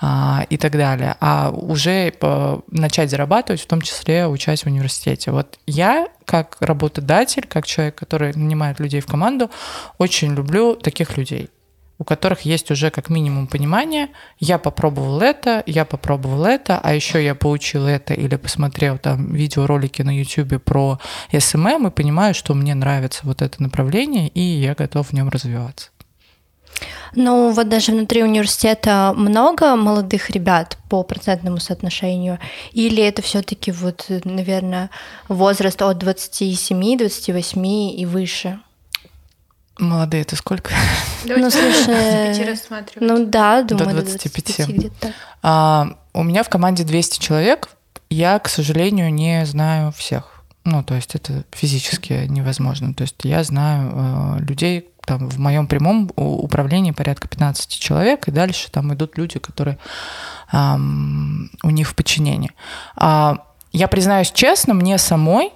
[0.00, 5.30] а, и так далее, а уже по- начать зарабатывать, в том числе учась в университете.
[5.30, 9.50] Вот я, как работодатель, как человек, который нанимает людей в команду,
[9.98, 11.50] очень люблю таких людей
[11.98, 17.24] у которых есть уже как минимум понимание, я попробовал это, я попробовал это, а еще
[17.24, 20.98] я получил это или посмотрел там видеоролики на YouTube про
[21.32, 25.90] SMM и понимаю, что мне нравится вот это направление, и я готов в нем развиваться.
[27.14, 32.38] Ну, вот даже внутри университета много молодых ребят по процентному соотношению?
[32.72, 34.90] Или это все-таки вот, наверное,
[35.28, 38.60] возраст от 27, 28 и выше?
[39.78, 40.72] Молодые, это сколько?
[41.24, 43.08] Ну, слушай, рассматривать.
[43.08, 44.44] Ну да, думаю, до 25.
[44.44, 45.12] 25 где-то так.
[45.42, 47.68] А, у меня в команде 200 человек.
[48.08, 50.44] Я, к сожалению, не знаю всех.
[50.64, 52.94] Ну, то есть это физически невозможно.
[52.94, 58.32] То есть я знаю э, людей, там в моем прямом управлении порядка 15 человек, и
[58.32, 59.78] дальше там идут люди, которые
[60.50, 62.50] ам, у них в подчинении.
[62.96, 65.52] А, я признаюсь честно, мне самой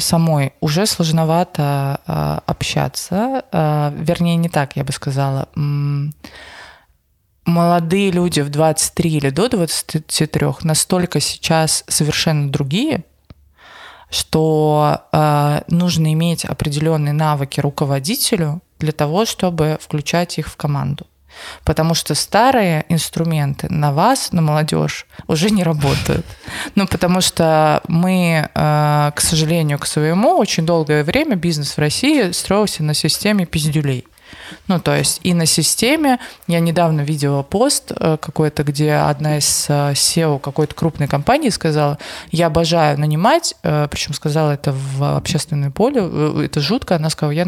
[0.00, 3.44] самой уже сложновато а, общаться.
[3.52, 5.48] А, вернее, не так, я бы сказала.
[7.46, 10.28] Молодые люди в 23 или до 23
[10.62, 13.04] настолько сейчас совершенно другие,
[14.10, 21.06] что э, нужно иметь определенные навыки руководителю для того, чтобы включать их в команду.
[21.64, 26.26] Потому что старые инструменты на вас, на молодежь, уже не работают.
[26.74, 32.32] Ну, потому что мы, э, к сожалению, к своему, очень долгое время бизнес в России
[32.32, 34.06] строился на системе пиздюлей.
[34.68, 39.66] Ну, то есть и на системе, я недавно видела пост э, какой-то, где одна из
[39.68, 41.98] э, SEO какой-то крупной компании сказала,
[42.30, 46.00] я обожаю нанимать, э, причем сказала это в общественное поле,
[46.44, 47.44] это жутко, она сказала, я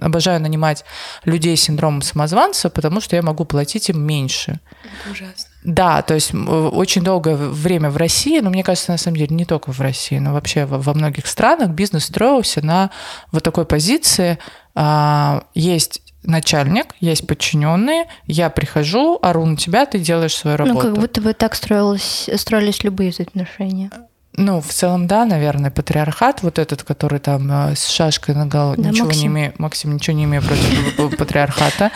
[0.00, 0.84] обожаю нанимать
[1.24, 4.60] людей с синдромом самозванца, потому что я могу платить им меньше.
[4.82, 5.48] Это ужасно.
[5.68, 9.36] Да, то есть м, очень долгое время в России, но мне кажется, на самом деле
[9.36, 12.90] не только в России, но вообще во, многих странах бизнес строился на
[13.32, 14.38] вот такой позиции.
[14.74, 20.74] а, есть начальник, есть подчиненные, я прихожу, ору на тебя, ты делаешь свою работу.
[20.74, 23.90] Ну, как будто бы так строилось, строились любые взаимоотношения.
[24.40, 28.76] Ну, в целом, да, наверное, патриархат вот этот, который там э, с шашкой на голову,
[28.80, 29.32] Да, ничего не Максим.
[29.32, 31.90] имею, Максим, ничего не имею против патриархата.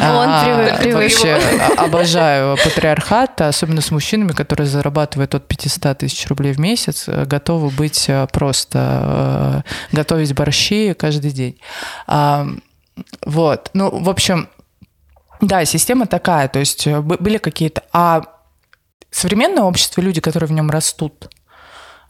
[0.00, 0.94] Он А, привык, привык.
[1.02, 1.32] Вообще
[1.76, 7.24] а- обожаю патриархат, особенно с мужчинами, которые зарабатывают от 500 тысяч рублей в месяц, э,
[7.24, 11.58] готовы быть э, просто, готовить борщи каждый день.
[12.06, 12.46] А,
[13.26, 14.48] Вот, ну, в общем,
[15.40, 17.82] да, система такая, то есть бы- были какие-то...
[17.92, 18.22] А
[19.10, 21.28] современное общество, люди, которые в нем растут, А,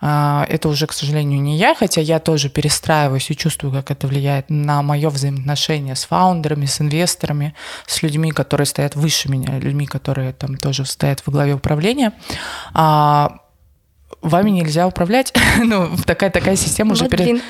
[0.03, 4.51] это уже, к сожалению, не я, хотя я тоже перестраиваюсь и чувствую, как это влияет
[4.51, 7.55] на мое взаимоотношение с фаундерами, с инвесторами,
[7.87, 12.13] с людьми, которые стоят выше меня, людьми, которые там тоже стоят во главе управления.
[14.21, 15.33] Вами нельзя управлять.
[15.63, 17.41] ну, такая, такая система уже пере,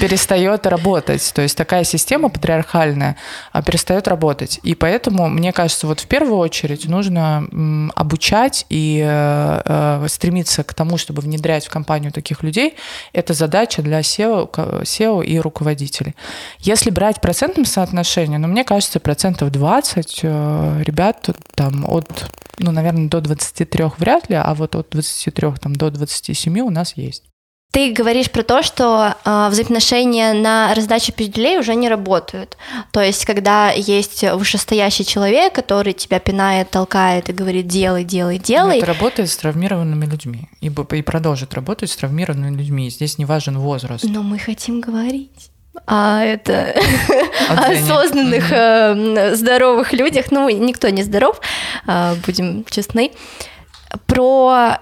[0.00, 1.32] перестает работать.
[1.34, 3.16] То есть такая система патриархальная
[3.52, 4.60] а, перестает работать.
[4.62, 10.62] И поэтому, мне кажется, вот в первую очередь нужно м, обучать и э, э стремиться
[10.64, 12.76] к тому, чтобы внедрять в компанию таких людей.
[13.12, 14.50] Это задача для SEO,
[14.82, 16.14] SEO и руководителей.
[16.58, 23.08] Если брать процентным соотношением, ну, мне кажется, процентов 20 э, ребят там от ну, наверное,
[23.08, 27.24] до 23 вряд ли, а вот от 23 там, до 27 у нас есть.
[27.72, 32.58] Ты говоришь про то, что э, взаимоотношения на раздаче пизделей уже не работают.
[32.90, 38.76] То есть, когда есть вышестоящий человек, который тебя пинает, толкает и говорит «делай, делай, делай».
[38.76, 40.50] Это работает с травмированными людьми.
[40.60, 42.90] И, и продолжит работать с травмированными людьми.
[42.90, 44.04] Здесь не важен возраст.
[44.04, 45.48] Но мы хотим говорить
[45.86, 46.74] а это
[47.48, 51.40] осознанных, э, здоровых людях, ну, никто не здоров,
[51.86, 53.12] э, будем честны,
[54.06, 54.78] про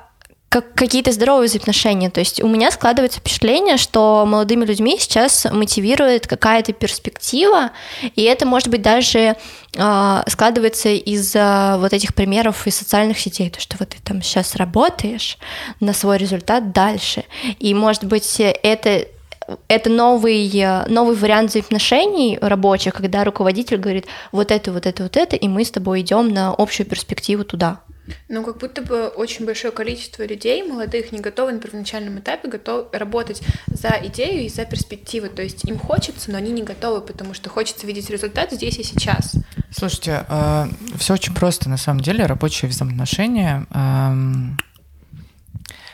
[0.51, 2.11] как какие-то здоровые взаимоотношения.
[2.11, 7.71] То есть у меня складывается впечатление, что молодыми людьми сейчас мотивирует какая-то перспектива,
[8.17, 9.37] и это, может быть, даже
[9.77, 14.23] э, складывается из э, вот этих примеров из социальных сетей, то, что вот ты там
[14.23, 15.39] сейчас работаешь
[15.79, 17.25] на свой результат дальше.
[17.61, 19.07] И, может быть, это
[19.69, 25.17] это новый, э, новый вариант взаимоотношений рабочих, когда руководитель говорит вот это, вот это, вот
[25.17, 27.81] это, и мы с тобой идем на общую перспективу туда.
[28.29, 32.89] Ну, как будто бы очень большое количество людей, молодых, не готовы на первоначальном этапе готов
[32.93, 35.29] работать за идею и за перспективу.
[35.29, 38.83] То есть им хочется, но они не готовы, потому что хочется видеть результат здесь и
[38.83, 39.35] сейчас.
[39.71, 40.67] Слушайте, э,
[40.99, 42.27] все очень просто на самом деле.
[42.27, 44.70] Рабочие взаимоотношения э,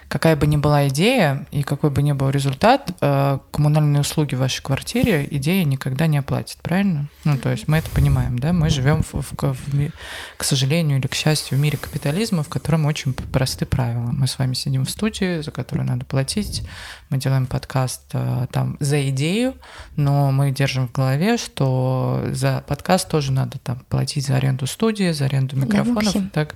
[0.09, 4.38] какая бы ни была идея и какой бы ни был результат, э, коммунальные услуги в
[4.38, 7.09] вашей квартире идея никогда не оплатит, правильно?
[7.25, 8.53] Ну, то есть мы это понимаем, да?
[8.53, 9.90] Мы живем, в, в, в,
[10.37, 14.11] к сожалению или к счастью, в мире капитализма, в котором очень просты правила.
[14.12, 16.62] Мы с вами сидим в студии, за которую надо платить,
[17.09, 19.55] мы делаем подкаст э, там за идею,
[19.95, 25.12] но мы держим в голове, что за подкаст тоже надо там платить за аренду студии,
[25.12, 26.55] за аренду микрофонов да, и, так,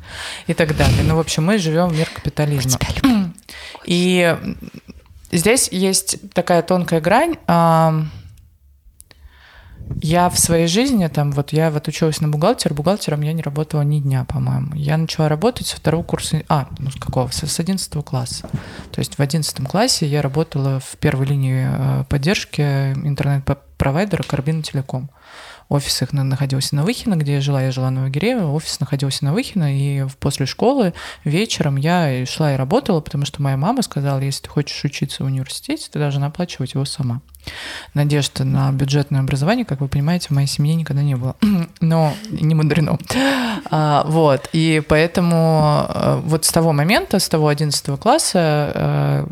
[0.49, 1.03] и так далее.
[1.05, 2.79] Ну, в общем, мы живем в мир капитализма.
[3.85, 4.37] И
[5.33, 7.37] здесь есть такая тонкая грань.
[10.03, 13.83] Я в своей жизни, там, вот я вот училась на бухгалтера, бухгалтером я не работала
[13.83, 14.75] ни дня, по-моему.
[14.77, 18.49] Я начала работать со второго курса, а, ну с какого, с одиннадцатого класса.
[18.93, 25.11] То есть в одиннадцатом классе я работала в первой линии э, поддержки интернет-провайдера Карбина Телеком.
[25.71, 27.63] Офис их находился на Выхино, где я жила.
[27.63, 32.57] Я жила на Вагиреево, офис находился на Выхино, и после школы вечером я шла и
[32.57, 36.75] работала, потому что моя мама сказала, если ты хочешь учиться в университете, ты должна оплачивать
[36.75, 37.21] его сама.
[37.95, 41.37] Надежда на бюджетное образование, как вы понимаете, в моей семье никогда не было.
[41.81, 42.99] Но не мудрено.
[43.71, 44.49] А, вот.
[44.53, 49.27] И поэтому э, вот с того момента, с того 11 класса, э,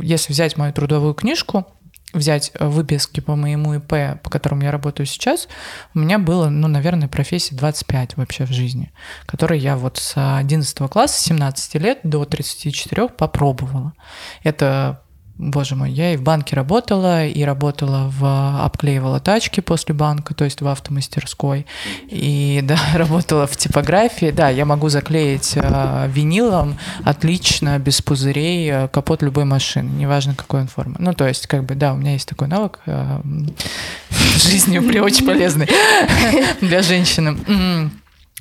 [0.00, 1.66] если взять мою трудовую книжку,
[2.12, 5.48] взять э, выписки по моему ИП, по которому я работаю сейчас,
[5.94, 8.92] у меня было, ну, наверное, профессий 25 вообще в жизни,
[9.26, 13.94] которые я вот с 11 класса, 17 лет до 34 попробовала.
[14.42, 15.02] Это
[15.38, 18.64] Боже мой, я и в банке работала, и работала в...
[18.64, 21.66] обклеивала тачки после банка, то есть в автомастерской,
[22.08, 24.30] и, да, работала в типографии.
[24.30, 30.60] Да, я могу заклеить э, винилом отлично, без пузырей, э, капот любой машины, неважно какой
[30.60, 30.96] он формы.
[30.98, 33.20] Ну, то есть, как бы, да, у меня есть такой навык э,
[34.10, 35.68] в жизни, очень полезный
[36.60, 37.90] для женщины.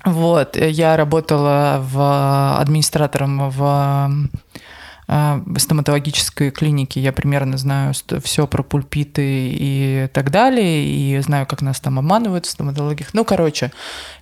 [0.03, 4.29] Вот, я работала в администратором в
[5.57, 7.93] стоматологической клинике я примерно знаю
[8.23, 13.13] все про пульпиты и так далее, и знаю, как нас там обманывают в стоматологиях.
[13.13, 13.73] Ну, короче,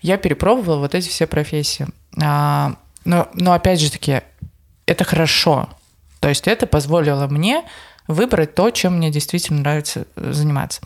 [0.02, 1.86] я перепробовала вот эти все профессии.
[2.20, 2.76] А,
[3.06, 4.22] но, но опять же таки,
[4.88, 5.70] это хорошо.
[6.20, 7.64] То есть это позволило мне
[8.10, 10.82] выбрать то, чем мне действительно нравится э, заниматься.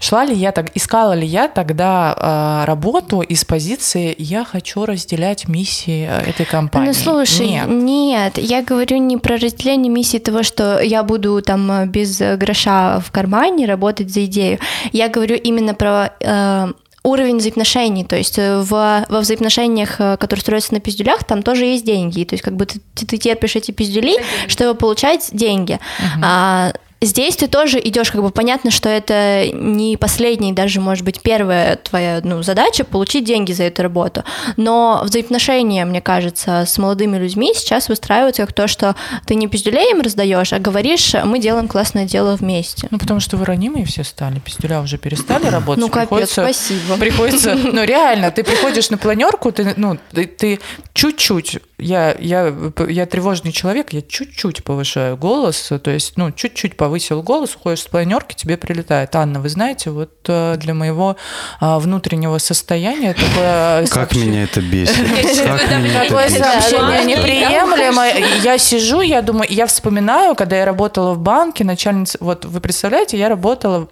[0.00, 5.46] Шла ли я так, искала ли я тогда э, работу из позиции «я хочу разделять
[5.46, 6.88] миссии э, этой компании»?
[6.88, 7.68] Ну, слушай, нет.
[7.68, 12.98] нет, я говорю не про разделение миссии того, что я буду там э, без гроша
[12.98, 14.58] в кармане работать за идею.
[14.92, 16.72] Я говорю именно про э,
[17.04, 18.70] уровень взаимоотношений, то есть э, в,
[19.08, 22.64] во взаимоотношениях, э, которые строятся на пиздюлях, там тоже есть деньги, то есть как бы
[22.64, 24.16] ты, ты терпишь эти пиздюли,
[24.48, 25.74] чтобы получать деньги.
[25.74, 26.20] Uh-huh.
[26.22, 26.72] А,
[27.04, 31.76] здесь ты тоже идешь, как бы понятно, что это не последняя, даже, может быть, первая
[31.76, 34.24] твоя ну, задача получить деньги за эту работу.
[34.56, 38.96] Но взаимоотношения, мне кажется, с молодыми людьми сейчас выстраиваются как то, что
[39.26, 42.88] ты не пиздюлей им раздаешь, а говоришь, мы делаем классное дело вместе.
[42.90, 45.80] Ну, потому что вы ранимые все стали, пиздюля уже перестали работать.
[45.82, 46.96] Ну, капец, спасибо.
[46.98, 50.60] Приходится, ну, реально, ты приходишь на планерку, ты, ну, ты,
[50.92, 52.54] чуть-чуть я, я,
[52.88, 57.88] я тревожный человек, я чуть-чуть повышаю голос, то есть, ну, чуть-чуть повысил голос, уходишь с
[57.88, 59.16] планерки, тебе прилетает.
[59.16, 61.16] Анна, вы знаете, вот э, для моего
[61.58, 63.84] а, внутреннего состояния такое...
[63.88, 64.94] Как меня это бесит.
[65.92, 68.06] Такое сообщение неприемлемо.
[68.44, 72.16] Я сижу, я думаю, я вспоминаю, когда я работала в банке, начальница...
[72.20, 73.88] Вот вы представляете, я работала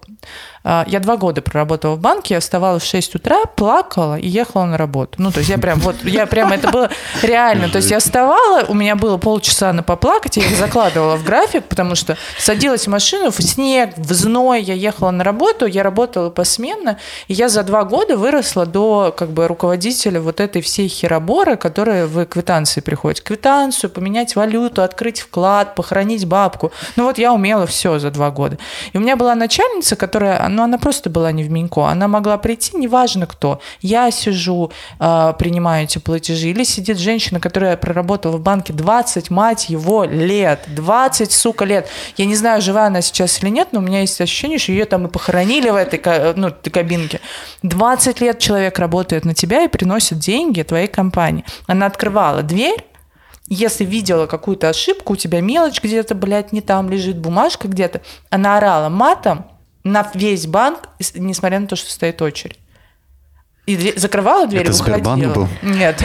[0.63, 4.77] я два года проработала в банке, я вставала в 6 утра, плакала и ехала на
[4.77, 5.15] работу.
[5.17, 6.89] Ну, то есть я прям, вот, я прям, это было
[7.21, 7.67] реально.
[7.69, 11.65] То есть я вставала, у меня было полчаса на поплакать, я их закладывала в график,
[11.65, 16.29] потому что садилась в машину, в снег, в зной, я ехала на работу, я работала
[16.29, 16.97] посменно,
[17.27, 22.07] и я за два года выросла до, как бы, руководителя вот этой всей хероборы, которая
[22.07, 23.21] в квитанции приходит.
[23.21, 26.71] Квитанцию, поменять валюту, открыть вклад, похоронить бабку.
[26.95, 28.57] Ну, вот я умела все за два года.
[28.93, 31.87] И у меня была начальница, которая, но она просто была не в Минько.
[31.87, 33.59] Она могла прийти, неважно кто.
[33.81, 39.69] Я сижу, э, принимаю эти платежи, или сидит женщина, которая проработала в банке 20, мать
[39.69, 40.65] его, лет.
[40.67, 41.87] 20, сука, лет.
[42.17, 44.85] Я не знаю, жива она сейчас или нет, но у меня есть ощущение, что ее
[44.85, 46.01] там и похоронили в этой
[46.35, 47.19] ну, кабинке.
[47.63, 51.45] 20 лет человек работает на тебя и приносит деньги твоей компании.
[51.67, 52.85] Она открывала дверь,
[53.47, 58.57] если видела какую-то ошибку, у тебя мелочь где-то, блядь, не там лежит, бумажка где-то, она
[58.57, 59.45] орала матом,
[59.83, 62.59] на весь банк, несмотря на то, что стоит очередь.
[63.65, 65.15] И дверь, закрывала дверь это и уходила.
[65.15, 65.47] Сбербанк был?
[65.61, 66.03] Нет.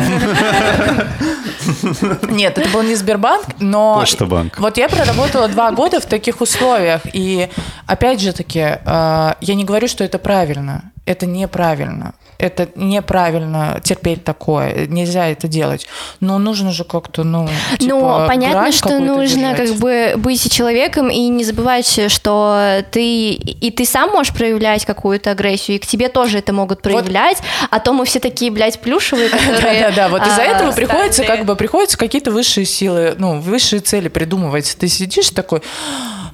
[2.30, 3.96] Нет, это был не Сбербанк, но...
[3.98, 4.58] Почта банк.
[4.60, 7.02] Вот я проработала два года в таких условиях.
[7.12, 7.48] И
[7.86, 10.92] опять же таки, э, я не говорю, что это правильно.
[11.04, 15.88] Это неправильно это неправильно терпеть такое, нельзя это делать.
[16.20, 19.70] Но нужно же как-то, ну, типа, Ну, понятно, что нужно держать.
[19.70, 25.32] как бы быть человеком и не забывать, что ты и ты сам можешь проявлять какую-то
[25.32, 27.68] агрессию, и к тебе тоже это могут проявлять, вот.
[27.70, 29.80] а то мы все такие, блядь, плюшевые, которые...
[29.80, 34.08] Да-да-да, вот из-за а, этого приходится как бы, приходится какие-то высшие силы, ну, высшие цели
[34.08, 34.76] придумывать.
[34.78, 35.62] Ты сидишь такой,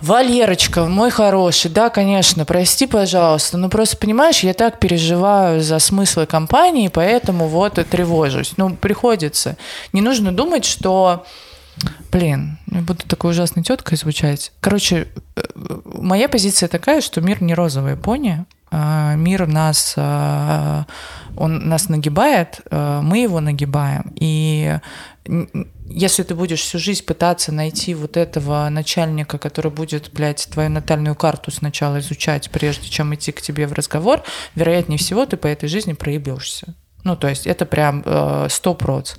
[0.05, 6.27] Валерочка, мой хороший, да, конечно, прости, пожалуйста, но просто, понимаешь, я так переживаю за смыслы
[6.27, 8.53] компании, поэтому вот и тревожусь.
[8.59, 9.57] Ну, приходится.
[9.95, 11.25] Не нужно думать, что
[12.13, 14.53] Блин, я буду такой ужасной теткой звучать.
[14.61, 15.43] Короче, э,
[15.85, 18.45] моя позиция такая, что мир не розовая пони.
[18.77, 20.87] А мир нас, а,
[21.37, 24.12] он нас нагибает, а мы его нагибаем.
[24.16, 24.79] И
[25.87, 31.14] если ты будешь всю жизнь пытаться найти вот этого начальника, который будет, блядь, твою натальную
[31.14, 34.25] карту сначала изучать, прежде чем идти к тебе в разговор,
[34.57, 36.75] вероятнее всего ты по этой жизни проебешься.
[37.05, 39.14] Ну, то есть это прям э, сто э, проц.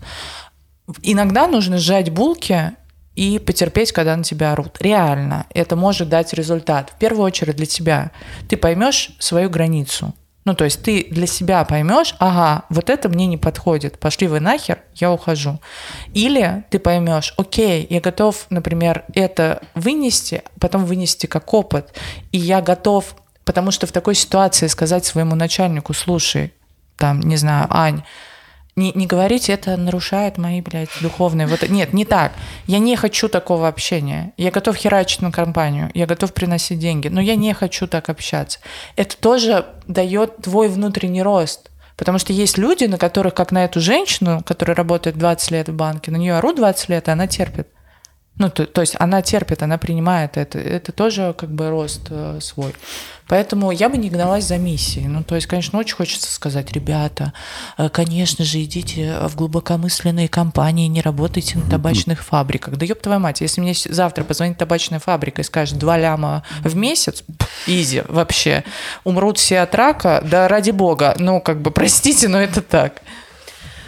[1.01, 2.73] Иногда нужно сжать булки
[3.15, 4.77] и потерпеть, когда на тебя орут.
[4.81, 6.91] Реально, это может дать результат.
[6.95, 8.11] В первую очередь для тебя.
[8.49, 10.13] Ты поймешь свою границу.
[10.45, 14.39] Ну, то есть ты для себя поймешь, ага, вот это мне не подходит, пошли вы
[14.39, 15.59] нахер, я ухожу.
[16.13, 21.95] Или ты поймешь, окей, я готов, например, это вынести, потом вынести как опыт,
[22.31, 26.53] и я готов, потому что в такой ситуации сказать своему начальнику, слушай,
[26.95, 28.03] там, не знаю, Ань,
[28.75, 31.47] не, не говорите, это нарушает мои, блядь, духовные...
[31.47, 32.33] Вот, нет, не так.
[32.67, 34.33] Я не хочу такого общения.
[34.35, 38.59] Я готов херачить на компанию, я готов приносить деньги, но я не хочу так общаться.
[38.97, 41.71] Это тоже дает твой внутренний рост.
[41.95, 45.73] Потому что есть люди, на которых, как на эту женщину, которая работает 20 лет в
[45.73, 47.69] банке, на нее орут 20 лет, и она терпит.
[48.37, 50.59] Ну, то, то есть она терпит, она принимает это.
[50.59, 52.73] Это тоже как бы рост э, свой.
[53.27, 55.07] Поэтому я бы не гналась за миссией.
[55.07, 57.31] Ну, то есть, конечно, очень хочется сказать, ребята,
[57.77, 62.75] э, конечно же, идите в глубокомысленные компании, не работайте на табачных фабриках.
[62.75, 66.75] Да ёб твою мать, если мне завтра позвонит табачная фабрика и скажет 2 ляма в
[66.75, 67.23] месяц,
[67.67, 68.65] изи вообще,
[69.05, 73.01] умрут все от рака, да ради бога, ну, как бы, простите, но это так.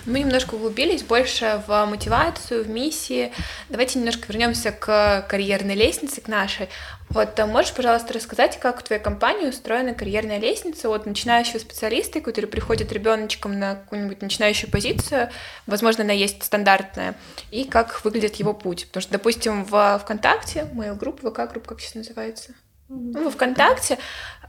[0.07, 3.33] Мы немножко углубились больше в мотивацию, в миссии.
[3.67, 6.69] Давайте немножко вернемся к карьерной лестнице, к нашей.
[7.09, 12.21] Вот э, можешь, пожалуйста, рассказать, как в твоей компании устроена карьерная лестница от начинающего специалиста,
[12.21, 15.29] который приходит ребеночком на какую-нибудь начинающую позицию,
[15.65, 17.15] возможно, она есть стандартная,
[17.51, 18.87] и как выглядит его путь.
[18.87, 22.53] Потому что, допустим, в ВКонтакте, mail группа, ВК группа, как сейчас называется?
[22.89, 23.97] Ну, ВКонтакте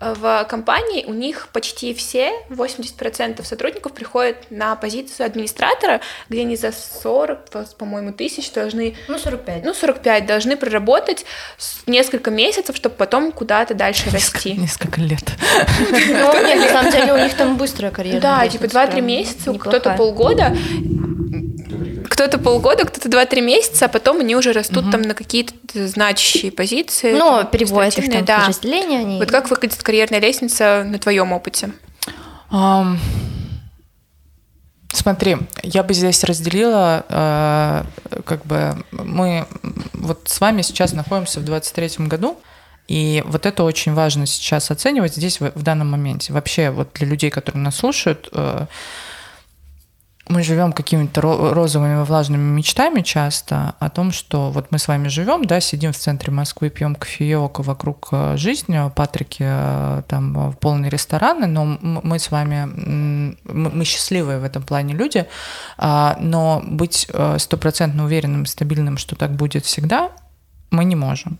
[0.00, 6.54] э, в компании у них почти все, 80% сотрудников приходят на позицию администратора, где они
[6.54, 8.94] за 40, по-моему, тысяч должны...
[9.08, 9.64] Ну, 45.
[9.64, 11.26] Ну, 45 должны проработать
[11.86, 14.52] несколько месяцев, чтобы потом куда-то дальше расти.
[14.52, 15.32] Несколько лет.
[15.90, 18.20] Ну, нет, на самом деле у них там быстрая карьера.
[18.20, 20.56] Да, типа 2-3 месяца, кто-то полгода,
[22.18, 25.54] кто-то полгода, кто-то 2-3 месяца, а потом они уже растут там на какие-то
[25.86, 27.12] значащие позиции.
[27.12, 28.40] Ну, переводят их там да.
[28.40, 29.18] подразделения, они...
[29.18, 31.70] Вот как выглядит карьерная лестница на твоем опыте?
[32.50, 32.98] Ам,
[34.92, 37.84] Смотри, я бы здесь разделила, э,
[38.24, 39.46] как бы мы
[39.92, 42.40] вот с вами сейчас находимся в 23 году,
[42.88, 46.32] и вот это очень важно сейчас оценивать здесь в, в данном моменте.
[46.32, 48.66] Вообще вот для людей, которые нас слушают, э,
[50.28, 55.08] мы живем какими-то ро- розовыми влажными мечтами часто о том, что вот мы с вами
[55.08, 60.52] живем, да, сидим в центре Москвы, пьем кофеек вокруг э, жизни, Патрики э, там э,
[60.60, 65.26] полные рестораны, но мы с вами, мы счастливые в этом плане люди,
[65.76, 67.08] а, но быть
[67.38, 70.10] стопроцентно уверенным, стабильным, что так будет всегда,
[70.70, 71.38] мы не можем.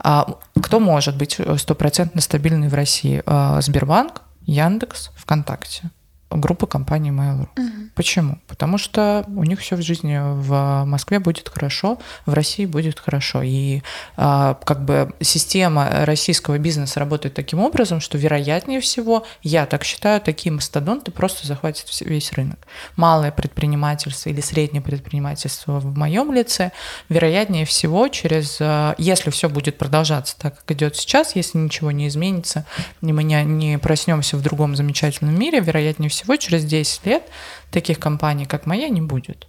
[0.00, 0.26] А
[0.60, 3.22] кто может быть стопроцентно стабильный в России?
[3.26, 5.90] А, Сбербанк, Яндекс, ВКонтакте
[6.30, 7.48] группа компании Mail.ru.
[7.94, 8.38] Почему?
[8.46, 13.42] Потому что у них все в жизни в Москве будет хорошо, в России будет хорошо.
[13.42, 13.82] И
[14.16, 20.20] а, как бы система российского бизнеса работает таким образом, что вероятнее всего, я так считаю,
[20.20, 22.58] такие мастодонты просто захватят весь рынок.
[22.96, 26.72] Малое предпринимательство или среднее предпринимательство в моем лице,
[27.08, 32.08] вероятнее всего, через, а, если все будет продолжаться так, как идет сейчас, если ничего не
[32.08, 32.66] изменится,
[33.00, 37.22] и мы не, не проснемся в другом замечательном мире, вероятнее всего, через 10 лет
[37.70, 39.46] таких компаний, как моя, не будет.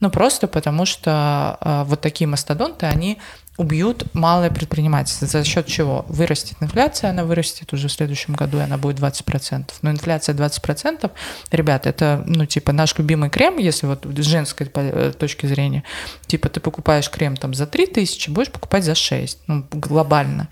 [0.00, 3.18] Ну, просто потому что э, вот такие мастодонты, они
[3.56, 5.28] убьют малое предпринимательство.
[5.28, 6.04] За счет чего?
[6.08, 9.70] Вырастет инфляция, она вырастет уже в следующем году, и она будет 20%.
[9.82, 11.10] Но инфляция 20%,
[11.52, 15.84] ребята, это, ну, типа, наш любимый крем, если вот с женской э, точки зрения,
[16.26, 20.48] типа, ты покупаешь крем там за 3 тысячи, будешь покупать за 6, ну, глобально.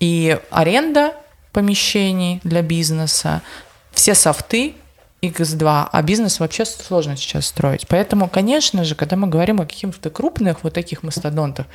[0.00, 1.12] И аренда
[1.52, 3.42] помещений для бизнеса,
[3.94, 4.74] все софты,
[5.22, 7.86] X2, а бизнес вообще сложно сейчас строить.
[7.88, 11.66] Поэтому, конечно же, когда мы говорим о каких-то крупных вот таких мастодонтах,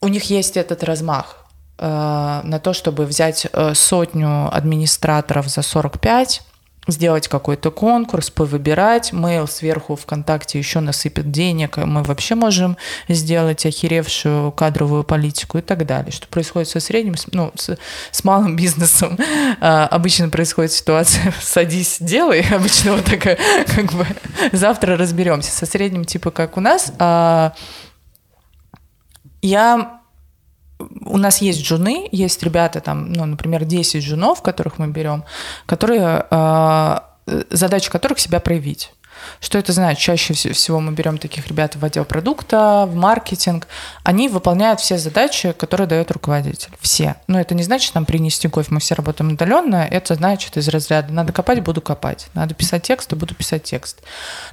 [0.00, 1.46] у них есть этот размах
[1.78, 6.42] э, на то, чтобы взять э, сотню администраторов за 45,
[6.86, 12.76] сделать какой-то конкурс, повыбирать, mail сверху ВКонтакте еще насыпет денег, мы вообще можем
[13.08, 16.12] сделать охеревшую кадровую политику и так далее.
[16.12, 17.76] Что происходит со средним, ну, с,
[18.10, 19.18] с малым бизнесом?
[19.60, 24.06] А, Обычно происходит ситуация «садись, делай», обычно вот такая, как бы,
[24.52, 25.50] завтра разберемся.
[25.50, 27.52] Со средним, типа, как у нас, а,
[29.42, 30.00] я
[31.04, 35.24] у нас есть джуны, есть ребята там, ну, например, 10 джунов, которых мы берем,
[35.66, 36.98] которые, э,
[37.50, 38.90] задача которых себя проявить.
[39.40, 40.00] Что это значит?
[40.00, 43.66] Чаще вс- всего мы берем таких ребят в отдел продукта, в маркетинг.
[44.02, 46.70] Они выполняют все задачи, которые дает руководитель.
[46.80, 47.16] Все.
[47.26, 48.68] Но это не значит там принести кофе.
[48.70, 49.86] Мы все работаем удаленно.
[49.90, 52.28] Это значит из разряда надо копать, буду копать.
[52.34, 54.02] Надо писать текст, буду писать текст.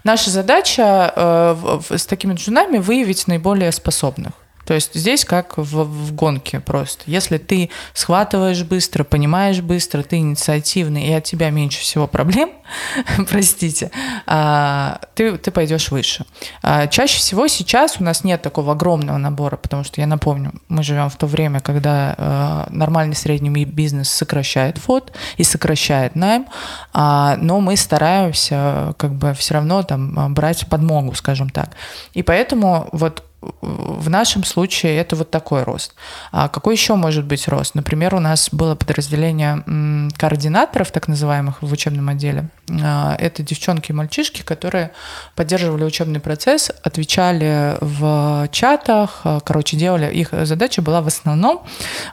[0.03, 4.33] Наша задача э, с такими джунами выявить наиболее способных.
[4.71, 7.03] То есть здесь как в, в гонке просто.
[7.05, 12.51] Если ты схватываешь быстро, понимаешь быстро, ты инициативный, и от тебя меньше всего проблем,
[13.29, 13.91] простите,
[14.25, 16.25] а, ты, ты пойдешь выше.
[16.63, 20.83] А, Чаще всего сейчас у нас нет такого огромного набора, потому что, я напомню, мы
[20.83, 26.47] живем в то время, когда э, нормальный средний бизнес сокращает фот и сокращает найм,
[26.93, 31.71] а, но мы стараемся как бы все равно там а, брать подмогу, скажем так.
[32.13, 35.95] И поэтому вот в нашем случае это вот такой рост.
[36.31, 37.73] А какой еще может быть рост?
[37.73, 42.49] Например, у нас было подразделение координаторов, так называемых, в учебном отделе.
[42.83, 44.91] А, Это девчонки и мальчишки, которые
[45.35, 50.13] поддерживали учебный процесс, отвечали в чатах, а, короче, делали.
[50.13, 51.63] Их задача была в основном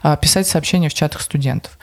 [0.02, 1.78] а, писать сообщения в чатах студентов.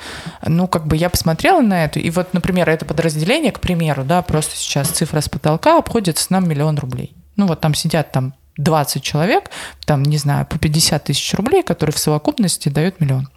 [0.45, 4.23] Ну, как бы я посмотрела на это, и вот, например, это подразделение, к примеру, да,
[4.23, 7.15] просто сейчас цифра с потолка обходится нам миллион рублей.
[7.35, 9.49] Ну, вот там сидят там 20 человек,
[9.85, 13.29] там, не знаю, по 50 тысяч рублей, которые в совокупности дают миллион.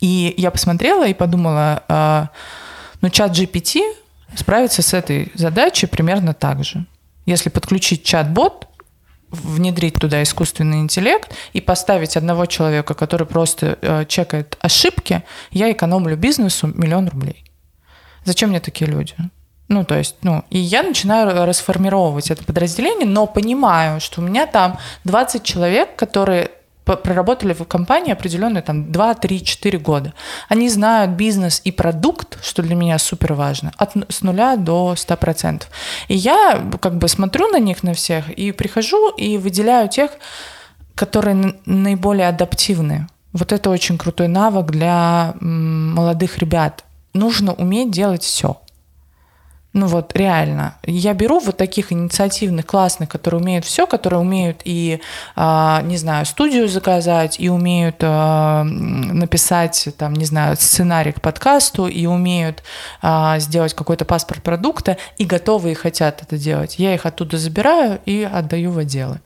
[0.00, 2.30] И я посмотрела и подумала, а,
[3.00, 3.80] ну, чат GPT
[4.36, 6.86] справится с этой задачей примерно так же.
[7.26, 8.68] Если подключить чат-бот,
[9.30, 16.16] внедрить туда искусственный интеллект и поставить одного человека, который просто э, чекает ошибки, я экономлю
[16.16, 17.44] бизнесу миллион рублей.
[18.24, 19.14] Зачем мне такие люди?
[19.68, 24.46] Ну, то есть, ну, и я начинаю расформировать это подразделение, но понимаю, что у меня
[24.46, 26.50] там 20 человек, которые
[26.84, 30.12] проработали в компании определенные там 2, 3, 4 года.
[30.48, 35.62] Они знают бизнес и продукт, что для меня супер важно, от, с нуля до 100%.
[36.08, 40.10] И я как бы смотрю на них, на всех, и прихожу и выделяю тех,
[40.94, 43.08] которые наиболее адаптивны.
[43.32, 46.84] Вот это очень крутой навык для молодых ребят.
[47.14, 48.60] Нужно уметь делать все.
[49.74, 50.76] Ну вот, реально.
[50.84, 55.00] Я беру вот таких инициативных, классных, которые умеют все, которые умеют и,
[55.34, 61.88] а, не знаю, студию заказать, и умеют а, написать, там, не знаю, сценарий к подкасту,
[61.88, 62.62] и умеют
[63.02, 66.78] а, сделать какой-то паспорт продукта, и готовы и хотят это делать.
[66.78, 69.18] Я их оттуда забираю и отдаю в отделы.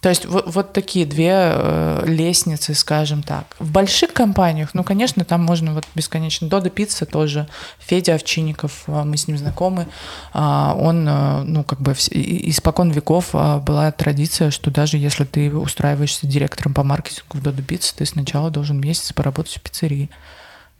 [0.00, 3.56] То есть вот, вот такие две э, лестницы, скажем так.
[3.58, 6.48] В больших компаниях, ну, конечно, там можно вот бесконечно.
[6.48, 7.48] Дода Пицца тоже.
[7.78, 9.86] Федя Овчинников, э, мы с ним знакомы.
[10.32, 15.24] А, Он, э, ну, как бы и- испокон веков а, была традиция, что даже если
[15.24, 20.10] ты устраиваешься директором по маркетингу в Дода Пицца, ты сначала должен месяц поработать в пиццерии.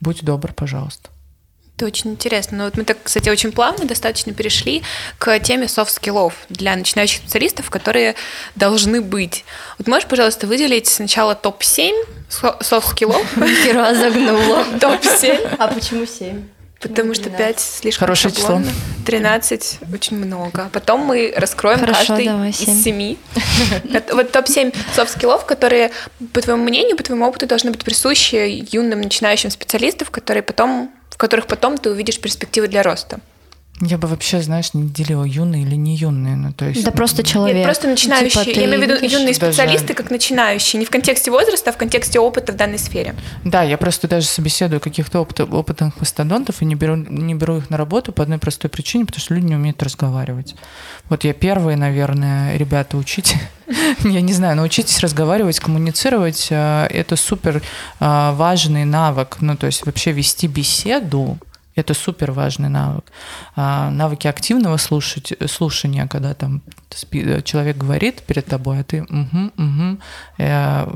[0.00, 1.10] Будь добр, пожалуйста.
[1.76, 2.56] Это очень интересно.
[2.56, 4.82] Ну вот мы так, кстати, очень плавно достаточно перешли
[5.18, 8.14] к теме софт-скиллов для начинающих специалистов, которые
[8.54, 9.44] должны быть.
[9.76, 11.92] Вот можешь, пожалуйста, выделить сначала топ-7
[12.30, 13.26] со- софт-скиллов,
[13.62, 14.64] Кира загнула.
[14.80, 16.44] топ-7, А почему семь?
[16.80, 18.46] потому что 5 слишком Хорошее число.
[18.46, 18.70] шаблонно,
[19.06, 20.68] 13 очень много.
[20.72, 22.82] Потом мы раскроем Хорошо, каждый давай, из семь.
[22.82, 23.18] семи.
[24.12, 25.90] Вот топ-7 софт-скиллов, которые,
[26.32, 31.18] по твоему мнению, по твоему опыту, должны быть присущи юным начинающим специалистам, которые потом, в
[31.18, 33.20] которых потом ты увидишь перспективы для роста.
[33.80, 36.34] Я бы вообще, знаешь, не делила юные или не юные.
[36.34, 37.56] Ну, то есть, Да просто человек.
[37.56, 38.30] Нет, просто начинающие.
[38.30, 40.80] Типа, ты я имею в виду юные Даже- специалисты как начинающие.
[40.80, 43.14] Не в контексте возраста, а в контексте опыта в данной сфере.
[43.44, 47.68] Да, я просто даже собеседую каких-то опыт- опытных мастодонтов и не беру, не беру их
[47.68, 50.54] на работу по одной простой причине, потому что люди не умеют разговаривать.
[51.10, 53.38] Вот я первые, наверное, ребята, учите.
[54.04, 56.46] Я не знаю, научитесь разговаривать, коммуницировать.
[56.50, 57.56] э, Это супер
[58.00, 59.36] э, важный навык.
[59.40, 61.36] Ну, то есть вообще вести беседу,
[61.76, 63.04] это супер важный навык.
[63.54, 66.62] А, навыки активного слушать, слушания, когда там
[67.44, 69.98] человек говорит перед тобой, а ты угу, угу,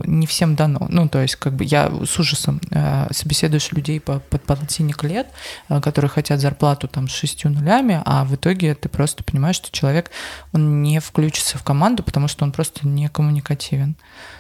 [0.07, 0.87] не всем дано.
[0.89, 5.29] Ну, то есть, как бы я с ужасом э, собеседуешь людей по, под полтинник лет,
[5.69, 9.71] э, которые хотят зарплату там с шестью нулями, а в итоге ты просто понимаешь, что
[9.71, 10.11] человек,
[10.53, 13.97] он не включится в команду, потому что он просто не коммуникативен.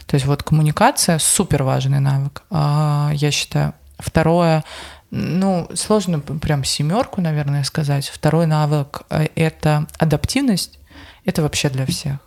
[0.06, 2.42] То есть вот коммуникация супер важный навык.
[2.50, 3.74] А, Я считаю.
[3.98, 4.64] Второе,
[5.10, 8.08] ну, сложно прям семерку, наверное, сказать.
[8.08, 10.78] Второй навык э,— это адаптивность.
[11.24, 12.18] Это вообще для всех.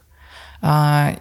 [0.62, 1.16] А,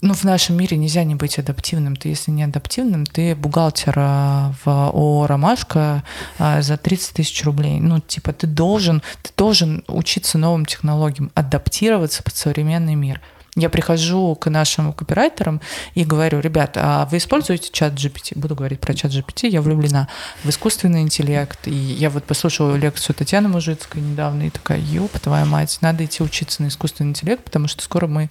[0.00, 1.96] Ну, в нашем мире нельзя не быть адаптивным.
[1.96, 6.04] Ты, если не адаптивным, ты бухгалтер а, в ООО «Ромашка»
[6.38, 7.80] а, за 30 тысяч рублей.
[7.80, 13.20] Ну, типа, ты должен, ты должен учиться новым технологиям, адаптироваться под современный мир.
[13.58, 15.60] Я прихожу к нашим копирайтерам
[15.94, 18.38] и говорю, ребят, а вы используете чат GPT?
[18.38, 20.08] Буду говорить про чат GPT, я влюблена
[20.44, 21.66] в искусственный интеллект.
[21.66, 26.22] И я вот послушала лекцию Татьяны Мужицкой недавно и такая, ёб, твоя мать, надо идти
[26.22, 28.30] учиться на искусственный интеллект, потому что скоро мы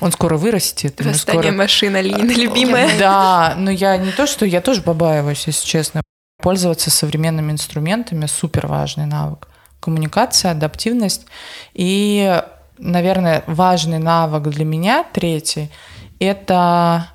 [0.00, 1.00] он скоро вырастет.
[1.00, 1.52] Восстание скоро...
[1.52, 2.90] машина, Ленина любимая.
[2.98, 6.02] Да, но я не то, что я тоже побаиваюсь, если честно.
[6.40, 9.48] Пользоваться современными инструментами супер важный навык.
[9.80, 11.26] Коммуникация, адаптивность.
[11.74, 12.42] И,
[12.82, 15.70] наверное, важный навык для меня, третий,
[16.18, 17.08] это...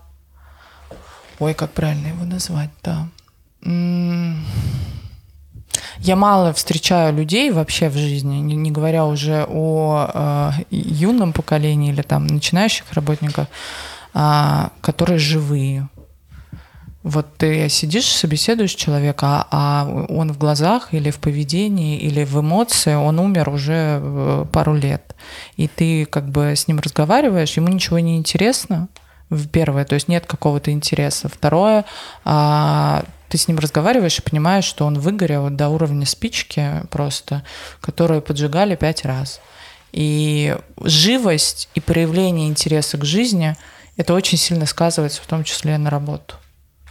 [1.39, 3.09] Ой, как правильно его назвать-то?
[3.63, 4.45] М,
[5.99, 11.91] Я мало встречаю людей вообще в жизни, не, не говоря уже о э, юном поколении
[11.91, 13.47] или там начинающих работниках,
[14.13, 15.89] а, которые живые.
[17.07, 22.41] Вот ты сидишь, собеседуешь человека, а, а он в глазах или в поведении, или в
[22.41, 25.15] эмоции, он умер уже э, пару лет.
[25.55, 28.89] И ты как бы с ним разговариваешь, ему ничего не интересно,
[29.29, 31.29] в первое, то есть нет какого-то интереса.
[31.29, 31.85] Второе,
[32.25, 37.43] а, ты с ним разговариваешь и понимаешь, что он выгорел до уровня спички просто,
[37.79, 39.39] которую поджигали пять раз.
[39.93, 43.55] И живость и проявление интереса к жизни
[43.95, 46.35] это очень сильно сказывается, в том числе на работу.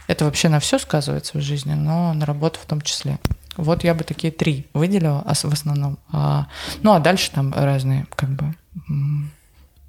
[0.07, 3.19] Это вообще на все сказывается в жизни, но на работу в том числе.
[3.57, 5.97] Вот я бы такие три выделила в основном.
[6.11, 6.47] А,
[6.83, 8.53] ну а дальше там разные, как бы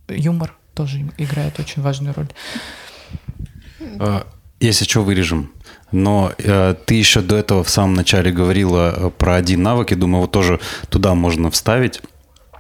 [0.09, 2.29] юмор тоже играет очень важную роль.
[3.81, 4.23] Э,
[4.61, 5.53] Если что, вырежем.
[5.93, 9.95] Но э, ты еще до этого в самом начале говорила э, про один навык, и
[9.95, 12.01] думаю, вот тоже туда можно вставить.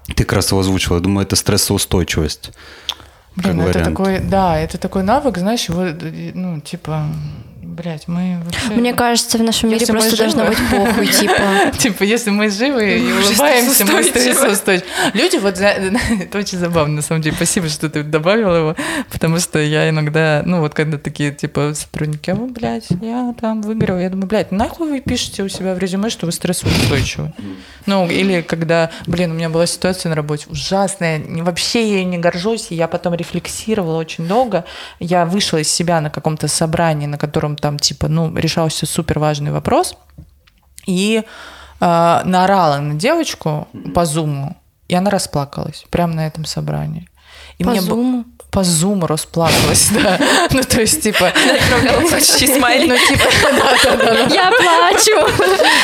[0.07, 0.97] Ты как раз его озвучила.
[0.97, 2.53] Я думаю, это стрессоустойчивость.
[3.37, 3.97] Блин, как это вариант.
[3.97, 5.87] такой, да, это такой навык, знаешь, его,
[6.35, 7.07] ну, типа,
[7.63, 8.71] блядь, мы вообще...
[8.73, 10.33] Мне кажется, в нашем мире Если мы просто живы.
[10.33, 11.73] должно быть похуй, типа.
[11.79, 14.89] Типа, если мы живы и улыбаемся, мы стрессоустойчивы.
[15.15, 17.37] Люди, вот это очень забавно, на самом деле.
[17.37, 18.77] Спасибо, что ты добавил его,
[19.11, 23.63] потому что я иногда, ну вот когда такие, типа, сотрудники, а вы, блядь, я там
[23.63, 27.33] выиграл, я думаю, блядь, нахуй вы пишете у себя в резюме, что вы стрессоустойчивы?
[27.87, 32.19] Ну, или когда, блин, у меня была ситуация на работе ужасная, вообще я ей не
[32.19, 34.65] горжусь, и я потом рефлексировала очень долго.
[35.01, 39.51] Я вышла из себя на каком-то собрании, на котором там, типа, ну, решался супер важный
[39.53, 39.97] вопрос,
[40.87, 41.23] и
[41.81, 44.57] э, наорала на девочку по зуму,
[44.89, 47.09] и она расплакалась прямо на этом собрании.
[47.59, 48.25] И По мне зуму.
[48.59, 50.19] По зуму расплакалась, да.
[50.51, 51.33] Ну, то есть, типа...
[52.11, 52.89] Почти смайлик.
[52.89, 54.35] Ну, типа.
[54.35, 55.17] Я плачу.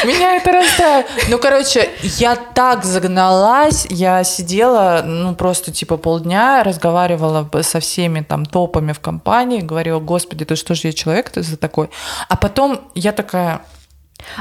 [0.04, 1.06] Меня это расстраивает.
[1.28, 8.44] Ну, короче, я так загналась, я сидела, ну, просто, типа, полдня, разговаривала со всеми там
[8.44, 11.90] топами в компании, говорила, господи, ты что же я человек ты за такой?
[12.28, 13.60] А потом я такая,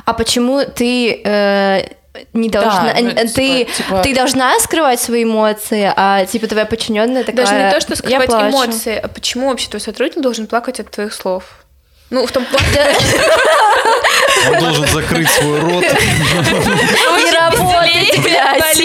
[0.06, 1.84] А почему ты э,
[2.34, 6.66] не должна, ну, э, ты, типа- типа- ты должна скрывать свои эмоции, а типа твоя
[6.66, 7.46] подчиненная такая.
[7.46, 8.50] Даже не то, что «Я скрывать плачу».
[8.50, 11.44] эмоции, а почему вообще твой сотрудник должен плакать от твоих слов?
[12.10, 12.68] Ну, в том плане...
[14.52, 15.84] Он должен закрыть свой рот.
[15.84, 18.78] И работать, блядь.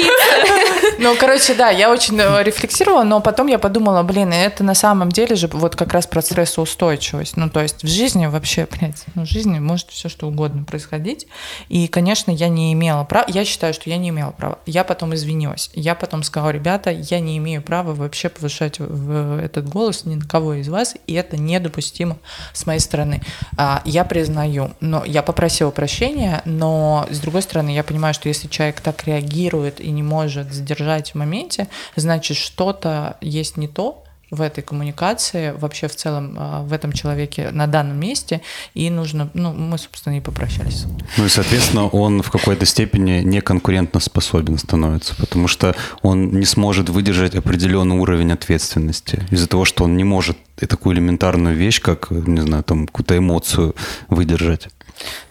[1.01, 5.13] Ну, короче, да, я очень э, рефлексировала, но потом я подумала, блин, это на самом
[5.13, 7.37] деле же вот как раз про стрессоустойчивость.
[7.37, 11.29] Ну, то есть в жизни вообще, блядь, ну, в жизни может все что угодно происходить.
[11.69, 14.59] И, конечно, я не имела права, я считаю, что я не имела права.
[14.67, 15.71] Я потом извинилась.
[15.73, 20.27] Я потом сказала, ребята, я не имею права вообще повышать в этот голос ни на
[20.27, 22.17] кого из вас, и это недопустимо
[22.53, 23.23] с моей стороны.
[23.57, 28.49] А, Я признаю, но я попросила прощения, но с другой стороны, я понимаю, что если
[28.49, 30.53] человек так реагирует и не может
[30.89, 36.63] сдержать в моменте, значит, что-то есть не то в этой коммуникации, вообще в целом а,
[36.63, 38.43] в этом человеке на данном месте,
[38.75, 40.85] и нужно, ну, мы, собственно, и попрощались.
[41.17, 46.45] Ну и, соответственно, он в какой-то степени не конкурентно способен становится, потому что он не
[46.45, 52.11] сможет выдержать определенный уровень ответственности из-за того, что он не может такую элементарную вещь, как,
[52.11, 53.75] не знаю, там, какую-то эмоцию
[54.11, 54.69] выдержать.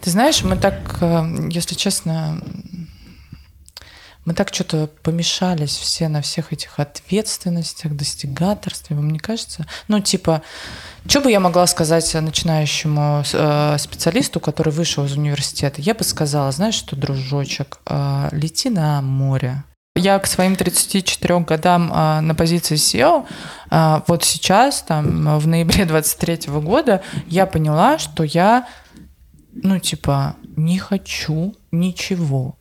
[0.00, 2.40] Ты знаешь, мы так, э, если честно,
[4.28, 9.66] мы так что-то помешались все на всех этих ответственностях, достигаторстве, вам не кажется?
[9.88, 10.42] Ну, типа,
[11.06, 15.80] что бы я могла сказать начинающему э, специалисту, который вышел из университета?
[15.80, 19.64] Я бы сказала, знаешь что, дружочек, э, лети на море.
[19.96, 23.24] Я к своим 34 годам э, на позиции SEO,
[23.70, 28.68] э, вот сейчас, там, в ноябре 23 года, я поняла, что я
[29.62, 32.57] ну, типа, не хочу ничего.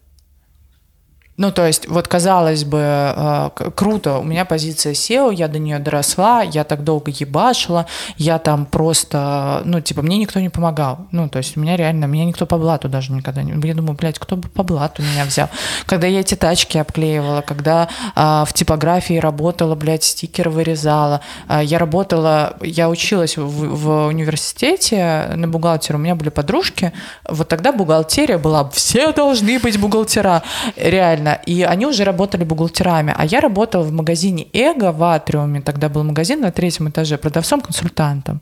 [1.38, 5.78] Ну, то есть, вот казалось бы, э, круто, у меня позиция SEO, я до нее
[5.78, 7.86] доросла, я так долго ебашила,
[8.18, 11.06] я там просто, ну, типа, мне никто не помогал.
[11.12, 13.54] Ну, то есть, у меня реально, меня никто по блату даже никогда не...
[13.68, 15.48] Я думаю, блядь, кто бы по блату меня взял?
[15.86, 21.78] Когда я эти тачки обклеивала, когда а, в типографии работала, блядь, стикеры вырезала, а, я
[21.78, 26.94] работала, я училась в, в университете на бухгалтера, у меня были подружки,
[27.30, 30.42] вот тогда бухгалтерия была, все должны быть бухгалтера,
[30.76, 35.90] реально, и они уже работали бухгалтерами, а я работала в магазине Эго в Атриуме, тогда
[35.90, 38.42] был магазин на третьем этаже, продавцом-консультантом.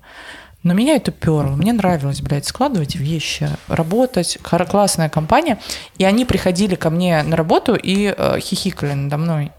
[0.66, 1.56] Но меня это перло.
[1.56, 4.40] Мне нравилось, блядь, складывать вещи, работать.
[4.42, 5.60] Классная компания.
[6.00, 9.52] И они приходили ко мне на работу и э, хихикали надо мной.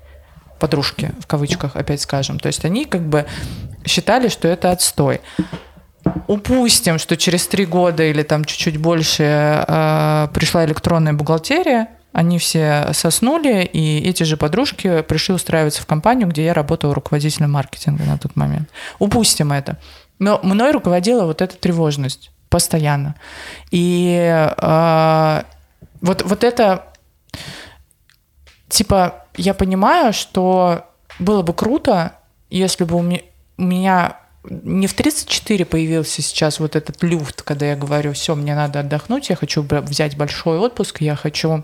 [0.59, 2.41] Подружки, в кавычках, опять скажем.
[2.41, 3.24] То есть они как бы
[3.85, 5.20] считали, что это отстой.
[6.27, 12.95] Упустим, что через три года или там чуть-чуть больше э, пришла электронная бухгалтерия, они все
[12.95, 18.17] соснули, и эти же подружки пришли устраиваться в компанию, где я работала руководителем маркетинга на
[18.17, 18.71] тот момент.
[18.99, 19.77] Упустим это.
[20.19, 23.17] Но мной руководила вот эта тревожность постоянно.
[23.71, 25.43] И э,
[26.01, 26.87] вот, вот это,
[28.71, 30.87] типа, я понимаю, что
[31.19, 32.12] было бы круто,
[32.49, 33.25] если бы у ме-
[33.59, 38.55] у меня не в 34 появился сейчас вот этот люфт, когда я говорю, все, мне
[38.55, 41.62] надо отдохнуть, я хочу взять большой отпуск, я хочу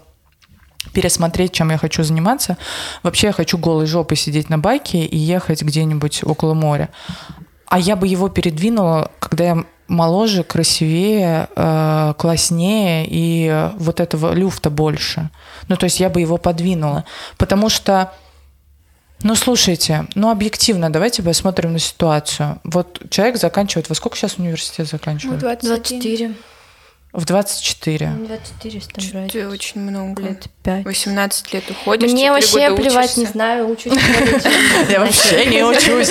[0.93, 2.57] пересмотреть, чем я хочу заниматься.
[3.03, 6.91] Вообще я хочу голой жопой сидеть на байке и ехать где-нибудь около моря.
[7.67, 14.71] А я бы его передвинула, когда я моложе, красивее, э, класснее, и вот этого люфта
[14.71, 15.31] больше.
[15.69, 17.05] Ну, то есть я бы его подвинула.
[17.37, 18.13] Потому что,
[19.23, 22.59] ну, слушайте, ну, объективно, давайте посмотрим на ситуацию.
[22.65, 25.41] Вот человек заканчивает, во сколько сейчас университет Ну, заканчивает?
[25.41, 25.79] 21.
[25.79, 26.35] 24.
[27.13, 28.11] В 24.
[28.27, 29.33] 24, если там брать.
[29.33, 30.23] Чё-то очень много.
[30.23, 30.85] Лет 25.
[30.85, 33.33] 18 лет уходишь, Мне вообще года плевать, не учишься.
[33.33, 33.93] знаю, учусь.
[33.93, 33.99] не.
[34.93, 36.11] Я вообще не учусь.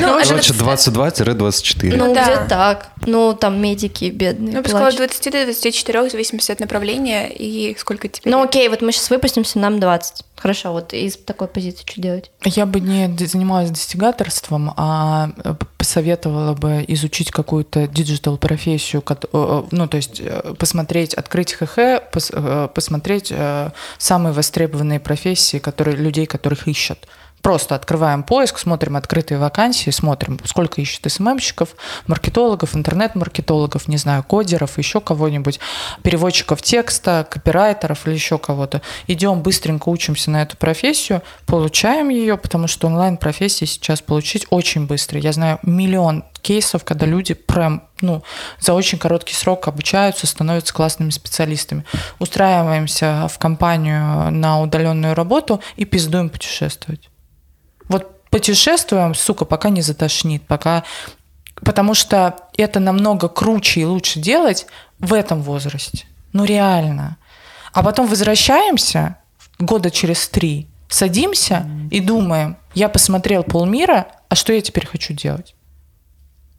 [0.00, 1.96] Ну, это- Короче, 22-24.
[1.96, 2.24] Ну, да.
[2.24, 2.90] где так?
[3.06, 4.98] Ну, там медики бедные Ну, сказала, от плачут.
[5.20, 9.08] 20 до 24, в зависимости от направления и сколько тебе Ну, окей, вот мы сейчас
[9.10, 10.24] выпустимся, нам 20.
[10.36, 12.30] Хорошо, вот из такой позиции что делать?
[12.44, 19.88] Я бы не занималась достигаторством, а э, посоветовала бы изучить какую-то digital-профессию, э, э, ну,
[19.88, 20.20] то есть
[20.58, 21.78] посмотреть, открыть ХХ,
[22.12, 23.32] пос- посмотреть
[23.98, 26.98] самые востребованные профессии, которые, людей, которых ищут.
[27.42, 31.70] Просто открываем поиск, смотрим открытые вакансии, смотрим, сколько ищут СММщиков,
[32.06, 35.60] маркетологов, интернет-маркетологов, не знаю, кодеров, еще кого-нибудь,
[36.02, 38.82] переводчиков текста, копирайтеров или еще кого-то.
[39.06, 45.20] Идем быстренько учимся на эту профессию, получаем ее, потому что онлайн-профессии сейчас получить очень быстро.
[45.20, 48.22] Я знаю миллион кейсов, когда люди прям ну,
[48.60, 51.84] за очень короткий срок обучаются, становятся классными специалистами.
[52.18, 57.08] Устраиваемся в компанию на удаленную работу и пиздуем путешествовать.
[57.88, 60.84] Вот путешествуем, сука, пока не затошнит, пока...
[61.56, 64.66] Потому что это намного круче и лучше делать
[65.00, 66.06] в этом возрасте.
[66.32, 67.16] Ну, реально.
[67.72, 69.16] А потом возвращаемся
[69.58, 75.54] года через три, садимся и думаем, я посмотрел полмира, а что я теперь хочу делать?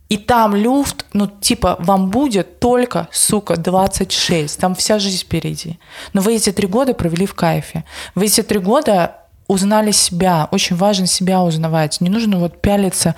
[0.09, 4.59] И там люфт, ну, типа, вам будет только, сука, 26.
[4.59, 5.79] Там вся жизнь впереди.
[6.13, 7.85] Но вы эти три года провели в кайфе.
[8.15, 9.17] Вы эти три года
[9.49, 10.47] узнали себя.
[10.51, 11.99] Очень важно себя узнавать.
[11.99, 13.15] Не нужно вот пялиться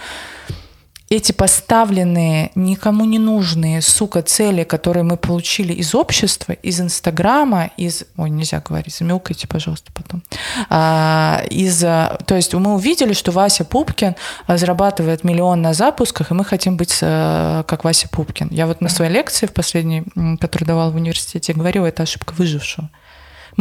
[1.10, 8.06] эти поставленные, никому не нужные, сука, цели, которые мы получили из общества, из Инстаграма, из...
[8.16, 10.24] Ой, нельзя говорить, замелкайте, пожалуйста, потом.
[10.70, 11.84] А, из...
[11.84, 14.16] а, То есть мы увидели, что Вася Пупкин
[14.48, 18.48] а, зарабатывает миллион на запусках, и мы хотим быть а, как Вася Пупкин.
[18.50, 20.06] Я вот на своей лекции в последней,
[20.40, 22.90] которую давала в университете, говорила, это ошибка выжившего.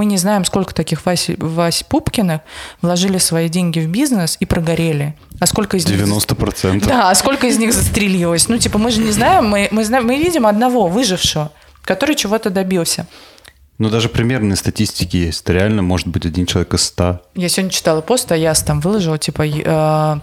[0.00, 2.40] Мы не знаем, сколько таких Васи, Вась Пупкиных
[2.80, 5.14] вложили свои деньги в бизнес и прогорели.
[5.40, 6.00] А сколько из них...
[6.00, 6.86] 90%.
[6.86, 8.48] Да, а сколько из них застрелилось?
[8.48, 11.52] Ну, типа, мы же не знаем, мы, мы, знаем, мы видим одного выжившего,
[11.84, 13.06] который чего-то добился.
[13.76, 15.42] Ну, даже примерные статистики есть.
[15.42, 17.20] Это реально может быть один человек из ста.
[17.34, 20.20] Я сегодня читала пост, а я там выложила, типа, э,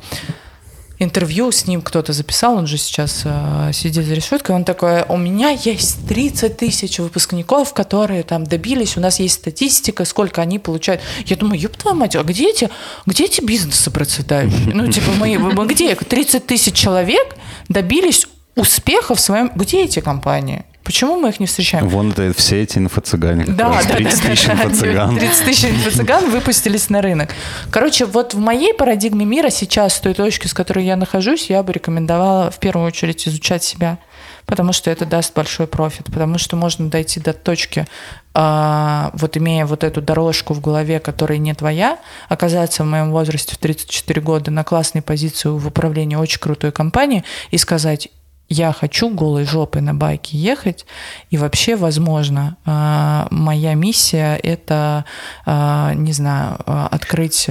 [1.00, 5.18] интервью с ним кто-то записал, он же сейчас э, сидит за решеткой, он такой, у
[5.18, 11.02] меня есть 30 тысяч выпускников, которые там добились, у нас есть статистика, сколько они получают.
[11.26, 12.70] Я думаю, ёб твою мать, а где эти,
[13.06, 14.74] где эти бизнесы процветающие?
[14.74, 15.96] Ну, типа, мы, мы где?
[15.96, 17.36] 30 тысяч человек
[17.70, 19.52] добились успеха в своем...
[19.56, 20.66] Где эти компании?
[20.88, 21.90] Почему мы их не встречаем?
[21.90, 23.44] Вон это все эти инфо-цыгане.
[23.46, 25.20] Да, да, 30 да, тысяч да, инфо-цыган.
[25.20, 27.32] 30 тысяч инфо-цыган выпустились на рынок.
[27.72, 31.62] Короче, вот в моей парадигме мира сейчас, с той точки, с которой я нахожусь, я
[31.62, 33.98] бы рекомендовала в первую очередь изучать себя,
[34.46, 37.86] потому что это даст большой профит, потому что можно дойти до точки,
[38.34, 43.56] а, вот имея вот эту дорожку в голове, которая не твоя, оказаться в моем возрасте
[43.56, 48.08] в 34 года на классной позиции в управлении очень крутой компании и сказать,
[48.50, 50.86] я хочу голой жопой на байке ехать,
[51.30, 55.06] и вообще, возможно, а, моя миссия это,
[55.46, 57.50] а, не знаю, а, открыть...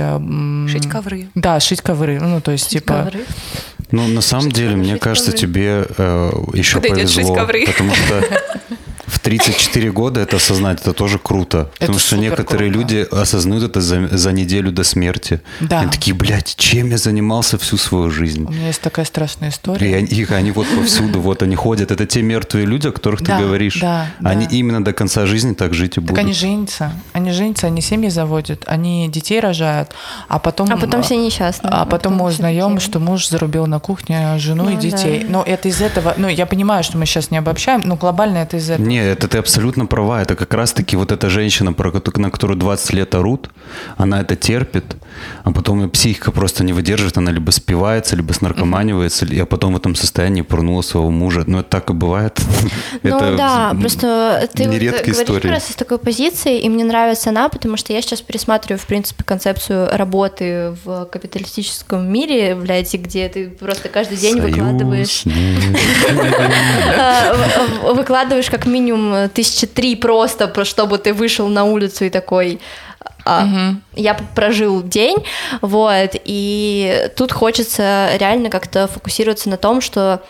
[0.68, 1.28] Шить ковры.
[1.34, 2.20] Да, шить ковры.
[2.20, 3.05] Ну, то есть, типа...
[3.05, 3.24] Ковры.
[3.92, 5.47] Ну, на самом деле, мне шить кажется, ковры.
[5.47, 7.34] тебе э, еще Подойдет шить повезло.
[7.36, 7.66] ковры.
[7.66, 8.24] Потому что
[9.07, 11.70] в 34 года это осознать, это тоже круто.
[11.78, 12.78] Потому что некоторые круто.
[12.94, 15.40] люди осознают это за, за неделю до смерти.
[15.61, 15.80] Да.
[15.80, 18.44] Они такие, блядь, чем я занимался всю свою жизнь?
[18.48, 19.96] У меня есть такая страшная И история.
[19.96, 21.90] они, их, они вот повсюду, вот они ходят.
[21.90, 23.78] Это те мертвые люди, о которых Да, ты говоришь.
[23.80, 24.54] да, Они да.
[24.54, 26.18] именно до конца жизни так жить и Так будут.
[26.18, 29.90] они женятся, они женятся, они семьи заводят, они детей рожают,
[30.28, 30.72] а потом...
[30.72, 31.70] А потом все несчастные.
[31.72, 35.20] А потом мы все узнаем, что муж зарубил на кухне жену и Ну, детей.
[35.20, 35.26] да.
[35.28, 36.14] Но это из этого...
[36.16, 38.86] Ну, я понимаю, что мы сейчас не обобщаем, но глобально это из этого.
[38.97, 40.22] Не, это ты абсолютно права.
[40.22, 43.51] Это как раз-таки вот эта женщина, про на которую 20 лет орут,
[43.99, 44.97] она это терпит,
[45.45, 49.75] а потом ее психика просто не выдерживает, она либо спивается, либо снаркоманивается, и а потом
[49.75, 51.45] в этом состоянии пырнула своего мужа.
[51.47, 52.41] Ну, это так и бывает.
[53.03, 54.64] Ну да, просто ты
[55.05, 58.87] говоришь раз из такой позиции, и мне нравится она, потому что я сейчас пересматриваю, в
[58.87, 65.25] принципе, концепцию работы в капиталистическом мире, блядь, где ты просто каждый день выкладываешь
[66.87, 72.61] в- выкладываешь как минимум тысячи три просто, про- чтобы ты вышел на улицу и такой...
[73.24, 75.18] а, Я прожил день,
[75.61, 80.22] вот, и тут хочется реально как-то фокусироваться на том, что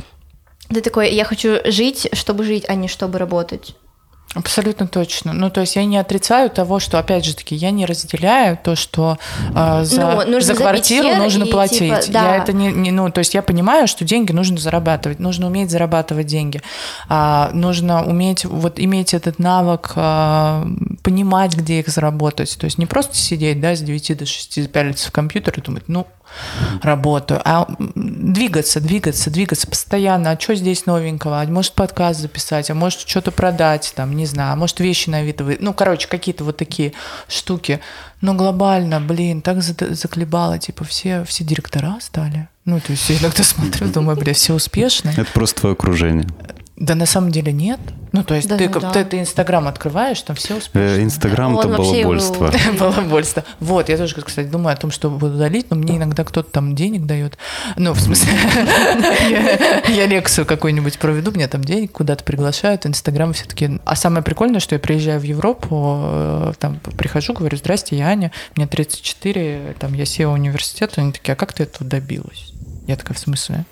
[0.68, 3.74] ты такой, я хочу жить, чтобы жить, а не чтобы работать.
[4.37, 5.32] Абсолютно точно.
[5.32, 8.76] Ну, то есть я не отрицаю того, что, опять же таки, я не разделяю то,
[8.76, 9.18] что
[9.55, 11.78] э, за, Ну, за квартиру нужно и, платить.
[11.78, 12.34] типа, да.
[12.37, 15.70] Я это не, не- ну, то есть я понимаю, что деньги нужно зарабатывать, нужно уметь
[15.70, 16.61] зарабатывать деньги,
[17.09, 20.66] А, нужно уметь вот иметь этот навык а,
[21.03, 22.57] понимать, где их заработать.
[22.59, 25.84] То есть не просто сидеть, да, с 9 до 6 пялиться в компьютер и думать,
[25.87, 26.07] ну,
[26.82, 30.30] работаю, а двигаться, двигаться, двигаться постоянно.
[30.30, 31.40] А что здесь новенького?
[31.40, 35.22] А может подкаст записать, а может что-то продать, там, не знаю, а может вещи на
[35.22, 36.92] вид Ну, короче, какие-то вот такие
[37.28, 37.80] штуки.
[38.20, 42.48] Но глобально, блин, так за- заколебало, типа все, все директора стали.
[42.64, 45.14] Ну, то есть я иногда смотрю, думаю, бля, все успешные.
[45.16, 46.26] Это просто твое окружение.
[46.76, 47.80] Да на самом деле нет.
[48.12, 48.90] Ну, то есть Да, ты, ну как- да.
[48.92, 50.98] ты, ты Инстаграм открываешь, там все успешные.
[50.98, 52.52] Э, Инстаграм это балабольство.
[52.78, 53.44] Балабольство.
[53.60, 57.06] Вот, я тоже, кстати, думаю о том, чтобы удалить, но мне иногда кто-то там денег
[57.06, 57.38] дает.
[57.76, 58.30] Ну, в смысле,
[59.88, 63.80] я- лекцию какую-нибудь проведу, мне там денег куда-то приглашают, Инстаграм все-таки.
[63.84, 68.32] А самое прикольное, что я приезжаю в Европу, э, там прихожу, говорю, здрасте, я Аня,
[68.54, 72.52] мне 34, там я SEO университета, они такие, а как ты этого добилась?
[72.87, 73.64] Я такая, в смысле?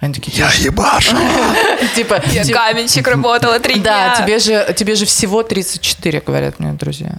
[0.00, 1.16] Они такие, я ебашу!
[1.96, 4.24] типа, Я каменщик работала три да, дня.
[4.24, 7.18] тебе же, тебе же всего 34, говорят мне друзья.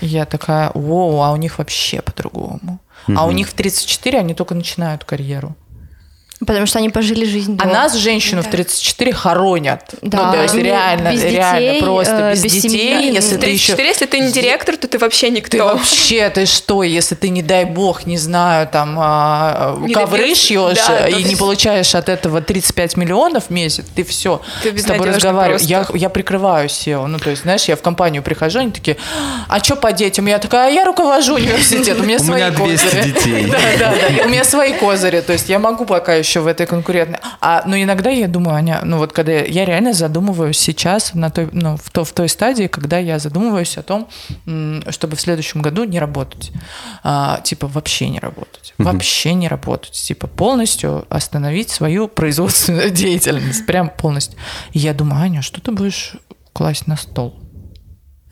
[0.00, 2.80] И я такая, воу, а у них вообще по-другому.
[3.14, 5.56] А у них в 34 они только начинают карьеру.
[6.46, 7.72] Потому что они пожили жизнь А до.
[7.72, 9.82] нас, женщину, в 34 хоронят.
[10.02, 10.26] Да.
[10.26, 13.12] Ну, то есть Без реально, детей, реально просто э, без, без детей, семьи.
[13.12, 13.74] если В ты еще...
[13.74, 15.56] 34, если ты не директор, то ты вообще никто.
[15.56, 20.32] Ты вообще, ты что, если ты, не дай бог, не знаю, там, а, Не ковры
[20.36, 24.78] шьешь да, и то не получаешь от этого 35 миллионов в месяц, ты все, Ты
[24.78, 25.60] с тобой разговариваю.
[25.64, 25.96] Я, просто.
[25.96, 27.06] я прикрываю SEO.
[27.06, 28.96] Ну, то есть, знаешь, я в компанию прихожу, они такие,
[29.48, 30.26] а что по детям?
[30.26, 33.02] Я такая, а я руковожу университет, у меня У свои меня 200 козыри.
[33.12, 33.46] детей.
[33.50, 34.24] Да, да, да.
[34.26, 37.18] У меня свои козыри, то есть я могу пока еще в этой конкурентной.
[37.40, 41.48] А, но иногда я думаю, Аня, ну вот когда я, реально задумываюсь сейчас на той,
[41.52, 44.08] ну, в, то, в той стадии, когда я задумываюсь о том,
[44.90, 46.52] чтобы в следующем году не работать.
[47.02, 48.74] А, типа вообще не работать.
[48.78, 49.92] Вообще не работать.
[49.92, 53.66] Типа полностью остановить свою производственную деятельность.
[53.66, 54.38] Прям полностью.
[54.72, 56.16] И я думаю, Аня, что ты будешь
[56.52, 57.34] класть на стол?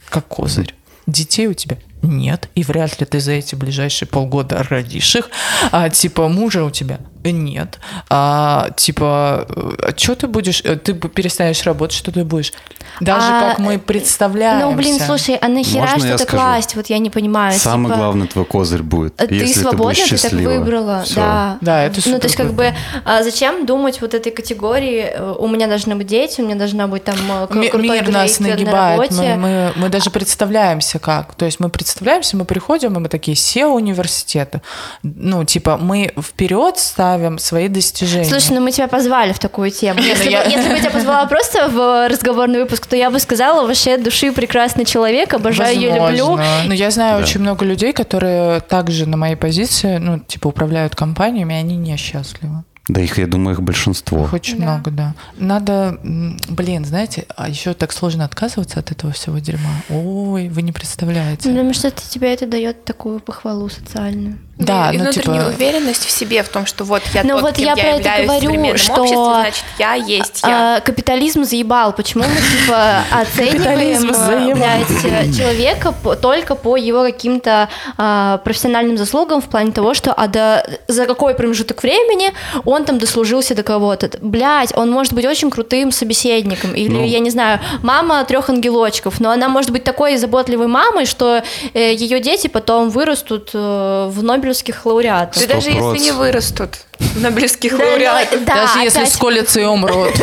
[0.09, 0.75] Как козырь.
[1.07, 5.29] Детей у тебя нет, и вряд ли ты за эти ближайшие полгода родишь их.
[5.73, 7.81] А, типа мужа у тебя нет.
[8.09, 9.49] А, типа,
[9.97, 10.61] что ты будешь?
[10.65, 12.53] э, Ты перестанешь работать, что ты будешь?
[13.01, 14.61] Даже А, как мы представляем.
[14.61, 16.77] Ну, блин, слушай, а нахера что-то класть?
[16.77, 17.59] Вот я не понимаю.
[17.59, 20.51] Самый типа, главный твой козырь будет, э, Ты если свободна, ты ты так счастлива.
[20.51, 21.15] выбрала, Всё.
[21.17, 21.59] да.
[21.61, 22.75] Да, это Ну, то есть, как супер бы,
[23.05, 26.87] а зачем думать вот этой категории, э, у меня должны быть дети, у меня должна
[26.87, 29.11] быть там э, крутой Мир нас коллектив на нагибает.
[29.11, 29.35] Мы, работе.
[29.35, 31.35] мы, мы даже представляемся как.
[31.35, 34.61] То есть мы представляемся, мы приходим, и мы такие SEO университета.
[35.05, 38.25] Ну, типа, мы вперед ставим свои достижения.
[38.29, 40.01] Слушай, ну мы тебя позвали в такую тему.
[40.01, 43.11] Ну Если, я- бы, если бы я тебя позвала просто в разговорный выпуск, то я
[43.11, 46.27] бы сказала, вообще души прекрасный человек, обожаю ее, люблю.
[46.27, 46.45] Возможно.
[46.67, 47.23] Но я знаю Да.
[47.25, 52.65] очень много людей, которые также на моей позиции, ну, типа, управляют компаниями, и они несчастливы.
[52.89, 54.25] Да их, я думаю, их большинство.
[54.25, 54.65] Их очень Да.
[54.65, 55.15] много, да.
[55.39, 59.71] Надо, блин, знаете, а еще так сложно отказываться от этого всего дерьма.
[59.91, 61.49] Ой, вы не представляете.
[61.49, 64.39] Потому что это, тебе это дает такую похвалу социальную.
[64.59, 67.43] Да, и ну, внутреннюю типа- уверенность в себе, в том, что вот я Ну тот,
[67.43, 70.77] вот кем я про это говорю, что, значит, я есть я.
[70.77, 71.93] А, капитализм заебал.
[71.93, 77.69] Почему мы типа оцениваем э, блядь, э, человека по- только по его каким-то
[77.99, 82.33] а, профессиональным заслугам в плане того, что а до, за какой промежуток времени
[82.65, 84.11] он там дослужился до кого-то.
[84.21, 86.75] Блять, он может быть очень крутым собеседником.
[86.75, 87.05] Или, Ну.
[87.07, 91.43] я не знаю, мама трех ангелочков, но она может быть такой заботливой мамой, что
[91.75, 95.41] ее дети потом вырастут э, в нобелевских лауреатов.
[95.47, 96.71] Да даже если не вырастут
[97.17, 98.45] Да, ну, лауреатов.
[98.45, 100.15] да, Даже если сколятся и умрут.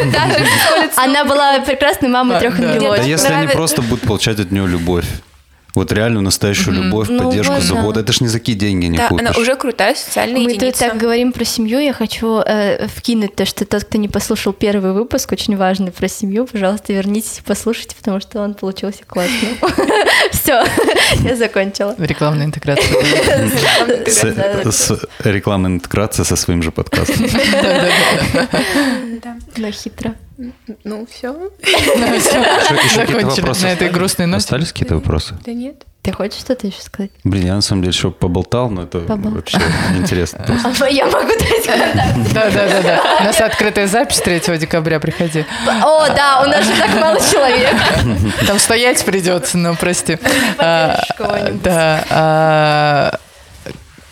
[0.95, 2.63] Она была прекрасной мамой трех да.
[2.67, 3.07] Да ангелочков.
[3.07, 5.05] если они просто будут получать от нее любовь.
[5.75, 7.67] Вот реальную настоящую любовь, Ну поддержку, вот, да.
[7.67, 7.99] заботу.
[7.99, 9.27] Это ж ни за какие деньги не Да, купишь.
[9.27, 10.79] она уже крутая социальная Мы тут единица.
[10.89, 11.79] так говорим про семью.
[11.79, 16.07] Я хочу э, вкинуть то, что тот, кто не послушал первый выпуск, очень важный про
[16.07, 19.57] семью, пожалуйста, вернитесь и послушайте, потому что он получился классным.
[20.31, 20.63] Все,
[21.23, 21.95] я закончила.
[21.97, 22.93] Рекламная интеграция.
[24.71, 24.91] С
[25.23, 27.25] рекламной интеграцией со своим же подкастом.
[29.21, 29.71] Да.
[29.71, 30.13] Хитро.
[30.83, 31.33] Ну, все.
[32.95, 34.43] Закончили на этой грустной ноте.
[34.43, 35.35] Остались какие-то вопросы?
[35.45, 35.83] Да нет.
[36.01, 37.11] Ты хочешь что-то еще сказать?
[37.23, 39.57] Блин, я на самом деле еще поболтал, но это вообще
[39.93, 40.39] неинтересно.
[40.45, 40.85] просто.
[40.85, 42.17] А я могу дать контакт.
[42.33, 43.17] Да, да, да, да.
[43.21, 45.45] У нас открытая запись 3 декабря, приходи.
[45.65, 47.73] О, да, у нас же так мало человек.
[48.47, 50.17] Там стоять придется, но прости.
[50.57, 50.99] А.
[51.63, 52.03] Да.
[52.09, 53.19] а,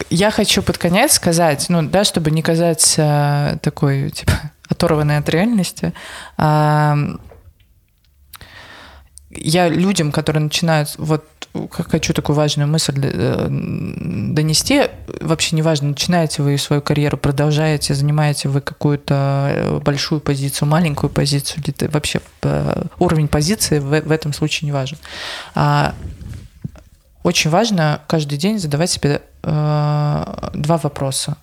[0.10, 4.32] Я хочу под конец сказать, ну да, чтобы не казаться такой, типа,
[4.72, 5.94] оторванной от реальности.
[6.38, 7.18] я
[9.70, 11.26] людям, которые начинают, вот
[11.72, 14.84] хочу такую важную мысль э, донести,
[15.20, 21.64] вообще неважно, начинаете вы свою карьеру, продолжаете, занимаете вы какую-то э, большую позицию, маленькую позицию,
[21.64, 24.98] или вообще э, уровень позиции в, в этом случае не важен.
[25.54, 25.94] А,
[27.24, 31.38] очень важно каждый день задавать себе э, два вопроса.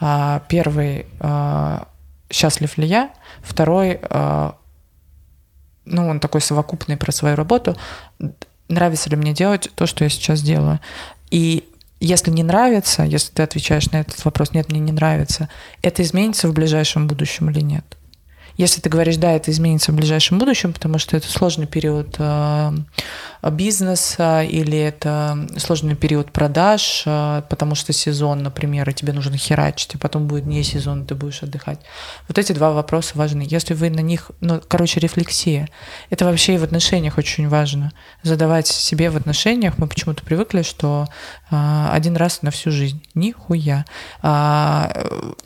[0.00, 1.78] А, первый, э,
[2.34, 3.10] счастлив ли я?
[3.42, 4.52] Второй, э,
[5.84, 7.76] ну, он такой совокупный про свою работу.
[8.68, 10.80] Нравится ли мне делать то, что я сейчас делаю?
[11.30, 11.64] И
[12.00, 15.48] если не нравится, если ты отвечаешь на этот вопрос, нет, мне не нравится,
[15.82, 17.84] это изменится в ближайшем будущем или нет?
[18.56, 22.72] Если ты говоришь, да, это изменится в ближайшем будущем, потому что это сложный период э,
[23.50, 29.94] бизнеса или это сложный период продаж, э, потому что сезон, например, и тебе нужно херачить,
[29.94, 31.80] и потом будет не сезон, ты будешь отдыхать.
[32.28, 33.46] Вот эти два вопроса важны.
[33.46, 35.68] Если вы на них, ну, короче, рефлексия.
[36.10, 37.92] Это вообще и в отношениях очень важно.
[38.22, 41.06] Задавать себе в отношениях, мы почему-то привыкли, что
[41.50, 43.02] э, один раз на всю жизнь.
[43.14, 43.84] Нихуя.
[44.22, 44.92] А,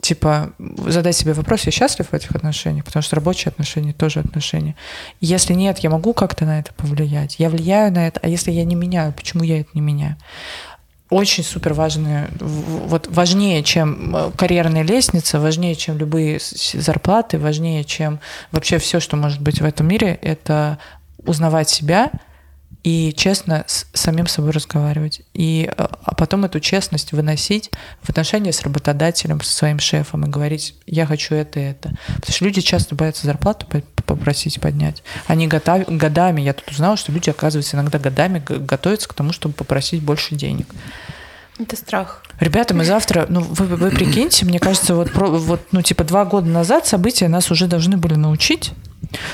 [0.01, 0.53] типа,
[0.87, 4.75] задать себе вопрос, я счастлив в этих отношениях, потому что рабочие отношения тоже отношения.
[5.19, 7.35] Если нет, я могу как-то на это повлиять.
[7.39, 10.15] Я влияю на это, а если я не меняю, почему я это не меняю?
[11.09, 18.19] очень супер важные, вот важнее, чем э, карьерная лестница, важнее, чем любые зарплаты, важнее, чем
[18.51, 20.77] вообще все, что может быть в этом мире, это
[21.25, 22.11] узнавать себя,
[22.83, 25.21] и честно с самим собой разговаривать.
[25.33, 27.71] И, э, а потом эту честность выносить
[28.01, 31.91] в отношения с работодателем, со своим шефом и говорить, я хочу это и это.
[32.15, 33.67] Потому что люди часто боятся зарплату
[34.05, 35.03] попросить поднять.
[35.27, 39.55] Они готов, годами, я тут узнала, что люди, оказывается, иногда годами готовятся к тому, чтобы
[39.55, 40.67] попросить больше денег.
[41.59, 42.23] Это страх.
[42.39, 46.23] Ребята, мы завтра, ну вы, вы прикиньте, мне кажется, вот, про, вот, ну типа два
[46.23, 48.71] года назад события нас уже должны были научить,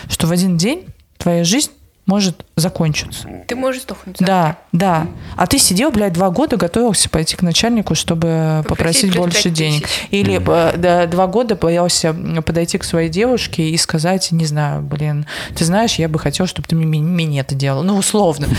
[0.09, 0.87] что в один день
[1.19, 1.69] твоя жизнь
[2.05, 3.27] может закончиться.
[3.47, 4.17] Ты можешь сдохнуть.
[4.19, 5.07] Да, да.
[5.35, 9.87] А ты сидел, блядь, два года, готовился пойти к начальнику, чтобы попросить, попросить больше денег.
[10.11, 10.77] Или mm-hmm.
[10.77, 15.25] да, два года боялся подойти к своей девушке и сказать, не знаю, блин,
[15.55, 17.83] ты знаешь, я бы хотел, чтобы ты мне минет делал.
[17.83, 18.47] Ну, условно.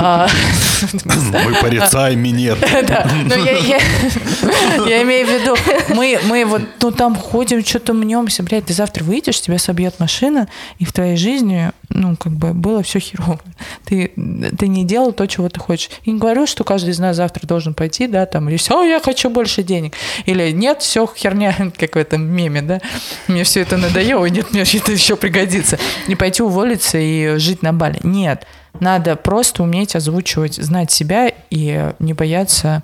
[0.00, 0.28] А,
[0.92, 2.58] мы порицаем минет.
[2.88, 3.34] Да, но
[4.86, 5.56] я имею в виду,
[5.94, 10.48] мы мы вот ну там ходим, что-то мнемся, блядь, ты завтра выйдешь, тебя собьет машина,
[10.78, 13.40] и в твоей жизни, ну, как бы было все херово.
[13.84, 14.12] Ты,
[14.58, 15.90] ты не делал то, чего ты хочешь.
[16.02, 19.00] И не говорю, что каждый из нас завтра должен пойти, да, там, или все, я
[19.00, 19.94] хочу больше денег.
[20.26, 22.80] Или нет, все херня, как в этом меме, да,
[23.26, 25.78] мне все это надоело, нет, мне это еще пригодится.
[26.06, 28.00] Не пойти уволиться и жить на Бали.
[28.02, 28.46] Нет,
[28.80, 32.82] надо просто уметь озвучивать, знать себя и не бояться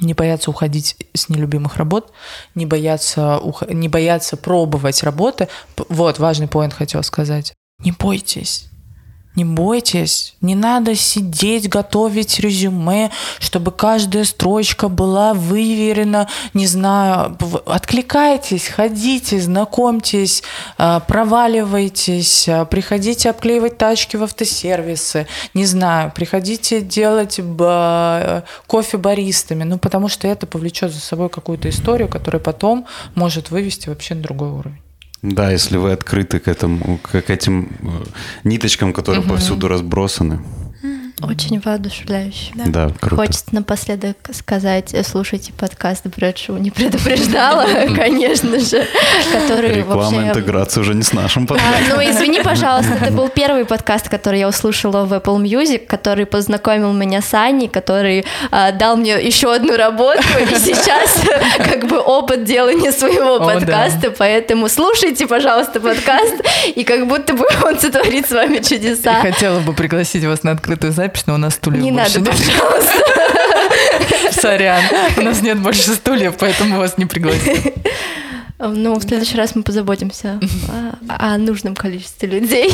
[0.00, 2.12] не бояться уходить с нелюбимых работ,
[2.56, 5.48] не бояться, не бояться пробовать работы.
[5.88, 7.54] Вот, важный поинт хотел сказать.
[7.84, 8.68] Не бойтесь.
[9.34, 18.68] Не бойтесь, не надо сидеть, готовить резюме, чтобы каждая строчка была выверена, не знаю, откликайтесь,
[18.68, 20.42] ходите, знакомьтесь,
[20.76, 27.40] а, проваливайтесь, а, приходите обклеивать тачки в автосервисы, не знаю, приходите делать
[28.66, 33.88] кофе баристами, ну потому что это повлечет за собой какую-то историю, которая потом может вывести
[33.88, 34.91] вообще на другой уровень.
[35.22, 38.04] Да, если вы открыты к этому, к этим э,
[38.42, 39.30] ниточкам, которые угу.
[39.30, 40.40] повсюду разбросаны.
[41.22, 42.52] Очень воодушевляюще.
[42.54, 43.16] Да, да круто.
[43.16, 47.64] Хочется напоследок сказать, э, слушайте подкаст Брэдшоу не предупреждала,
[47.96, 48.84] конечно же,
[49.32, 50.28] который Реклама вообще...
[50.28, 51.92] интеграции уже не с нашим подкастом.
[51.92, 56.26] А, ну, извини, пожалуйста, это был первый подкаст, который я услышала в Apple Music, который
[56.26, 61.20] познакомил меня с Аней, который а, дал мне еще одну работу, и сейчас
[61.58, 66.42] как бы опыт делания своего подкаста, поэтому слушайте, пожалуйста, подкаст,
[66.74, 69.18] и как будто бы он сотворит с вами чудеса.
[69.22, 72.20] Я хотела бы пригласить вас на открытую запись запись, но у нас стульев не больше
[72.20, 72.46] надо, нет.
[72.46, 72.92] пожалуйста.
[74.40, 74.82] Сорян,
[75.16, 77.56] у нас нет больше стульев, поэтому вас не пригласим.
[78.58, 80.38] Ну, в следующий раз мы позаботимся
[81.08, 82.72] о, о нужном количестве людей.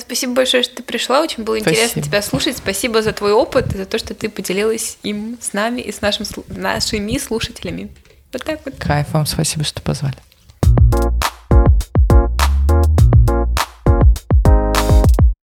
[0.00, 1.20] Спасибо большое, что ты пришла.
[1.20, 1.76] Очень было Спасибо.
[1.76, 2.56] интересно тебя слушать.
[2.56, 6.00] Спасибо за твой опыт и за то, что ты поделилась им с нами и с
[6.00, 7.92] нашим, нашими слушателями.
[8.32, 8.74] Вот так вот.
[8.78, 10.16] Кайф вам, спасибо, что позвали.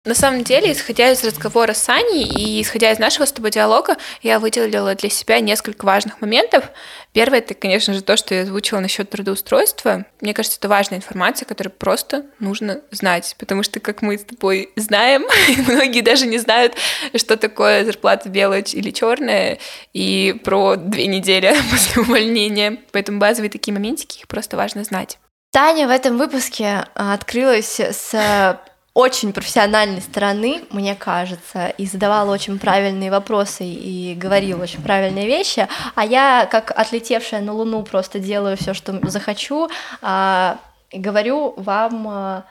[0.07, 3.97] На самом деле, исходя из разговора с Аней и исходя из нашего с тобой диалога,
[4.23, 6.63] я выделила для себя несколько важных моментов.
[7.11, 10.05] Первое, это, конечно же, то, что я озвучила насчет трудоустройства.
[10.21, 14.69] Мне кажется, это важная информация, которую просто нужно знать, потому что, как мы с тобой
[14.77, 15.25] знаем,
[15.67, 16.75] многие даже не знают,
[17.13, 19.59] что такое зарплата белая или черная,
[19.91, 22.77] и про две недели после увольнения.
[22.93, 25.19] Поэтому базовые такие моментики, их просто важно знать.
[25.51, 28.57] Таня в этом выпуске а, открылась с
[28.97, 35.67] очень профессиональной стороны, мне кажется, и задавала очень правильные вопросы и говорила очень правильные вещи,
[35.93, 39.69] а я, как отлетевшая на Луну, просто делаю все, что захочу,
[40.01, 40.57] а,
[40.89, 42.45] и говорю вам а,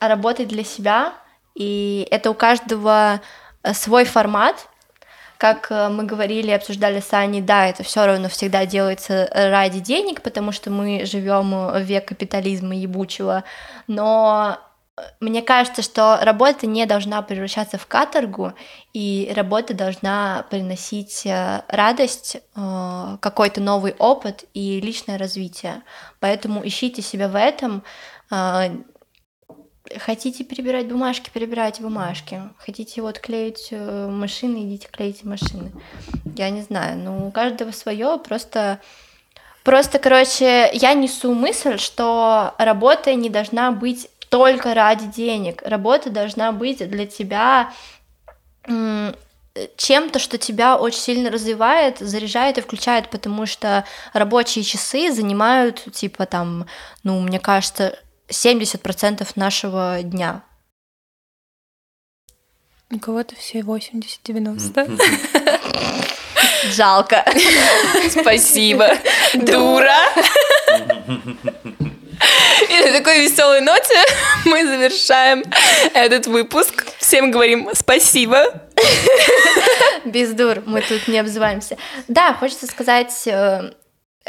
[0.00, 1.14] работать для себя,
[1.54, 3.22] и это у каждого
[3.62, 4.68] э, свой формат,
[5.38, 10.20] как э, мы говорили, обсуждали с Аней, да, это все равно всегда делается ради денег,
[10.20, 13.44] потому что мы живем в век капитализма ебучего,
[13.86, 14.58] но
[15.20, 18.52] мне кажется, что работа не должна превращаться в каторгу,
[18.92, 25.82] и работа должна приносить э, радость, э, какой-то новый опыт и личное развитие.
[26.18, 27.82] Поэтому ищите себя в этом.
[28.30, 28.70] Э,
[29.98, 32.42] хотите перебирать бумажки, перебирайте бумажки.
[32.58, 35.72] Хотите вот клеить машины, идите клейте машины.
[36.36, 38.80] Я не знаю, ну у каждого свое, просто
[39.62, 45.60] Просто, короче, я несу мысль, что работа не должна быть только ради денег.
[45.62, 47.72] Работа должна быть для тебя
[49.76, 56.26] чем-то, что тебя очень сильно развивает, заряжает и включает, потому что рабочие часы занимают, типа,
[56.26, 56.66] там,
[57.02, 57.98] ну, мне кажется,
[58.28, 60.42] 70% нашего дня.
[62.92, 65.00] У кого-то все 80-90.
[66.70, 67.24] Жалко.
[68.10, 68.90] Спасибо.
[69.34, 69.98] Дура.
[72.68, 74.02] И на такой веселой ноте
[74.44, 75.44] мы завершаем
[75.94, 76.86] этот выпуск.
[76.98, 78.44] Всем говорим спасибо.
[80.04, 81.76] Без дур, мы тут не обзываемся.
[82.08, 83.72] Да, хочется сказать э,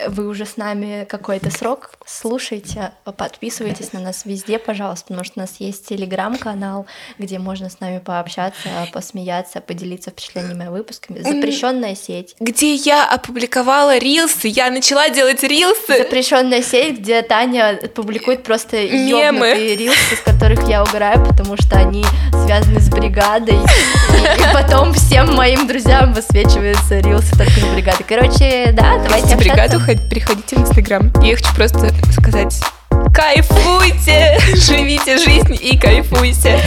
[0.07, 5.39] вы уже с нами какой-то срок, слушайте, подписывайтесь на нас везде, пожалуйста, потому что у
[5.41, 6.85] нас есть телеграм-канал,
[7.17, 11.17] где можно с нами пообщаться, посмеяться, поделиться впечатлениями о выпусках.
[11.17, 12.35] Запрещенная сеть.
[12.39, 15.97] Где я опубликовала рилсы, я начала делать рилсы.
[15.97, 22.03] Запрещенная сеть, где Таня публикует просто мемы рилсы, с которых я угораю, потому что они
[22.45, 23.55] связаны с бригадой.
[23.55, 28.05] И, и потом всем моим друзьям высвечиваются рилсы только с бригадой.
[28.07, 29.79] Короче, да, давайте бригаду
[30.09, 31.11] приходите в Инстаграм.
[31.21, 32.59] Я хочу просто сказать,
[33.13, 36.61] кайфуйте, живите жизнь и кайфуйте.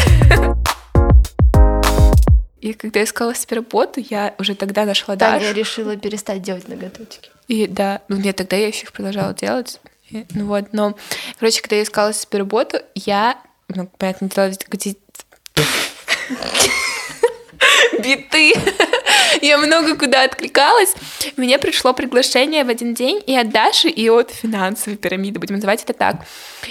[2.61, 5.45] И когда я искала себе работу, я уже тогда нашла да, Дашу.
[5.45, 7.31] я решила перестать делать ноготочки.
[7.47, 9.81] И да, ну нет, тогда я еще их продолжала делать.
[10.11, 10.97] И, ну вот, но,
[11.39, 13.39] короче, когда я искала себе работу, я,
[13.69, 14.97] ну, понятно, делала где
[17.99, 18.55] биты.
[19.43, 20.95] Я много куда откликалась.
[21.37, 25.83] Мне пришло приглашение в один день и от Даши, и от финансовой пирамиды, будем называть
[25.83, 26.17] это так.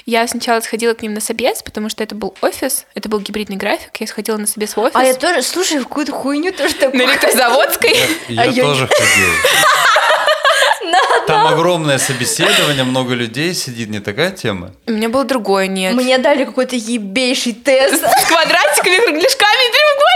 [0.05, 3.57] Я сначала сходила к ним на собес, потому что это был офис, это был гибридный
[3.57, 4.95] график, я сходила на собес в офис.
[4.95, 7.05] А я тоже, слушай, в какую-то хуйню тоже такую.
[7.05, 7.95] На электрозаводской?
[8.27, 9.29] Я, я тоже ходил.
[11.27, 14.71] Там огромное собеседование, много людей сидит, не такая тема?
[14.87, 15.93] У меня было другое, нет.
[15.93, 18.03] Мне дали какой-то ебейший тест.
[18.03, 20.12] С квадратиками, кругляшками и треугольниками.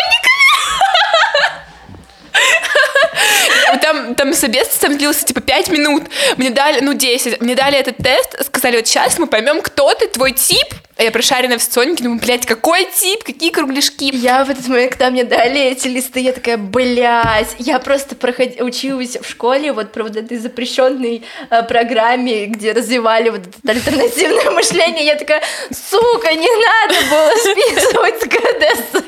[3.81, 6.03] Там, там собес там длился типа 5 минут.
[6.38, 7.41] Мне дали, ну 10.
[7.41, 10.68] Мне дали этот тест, сказали, вот сейчас мы поймем, кто ты, твой тип.
[10.98, 14.10] А я прошаренная в сонике, думаю, блядь, какой тип, какие кругляшки.
[14.15, 18.60] Я в этот момент, когда мне дали эти листы, я такая, блядь, я просто проход...
[18.60, 24.49] училась в школе вот про вот этой запрещенной э, программе, где развивали вот это альтернативное
[24.56, 25.06] мышление.
[25.06, 29.03] Я такая, сука, не надо было списывать с ГДС.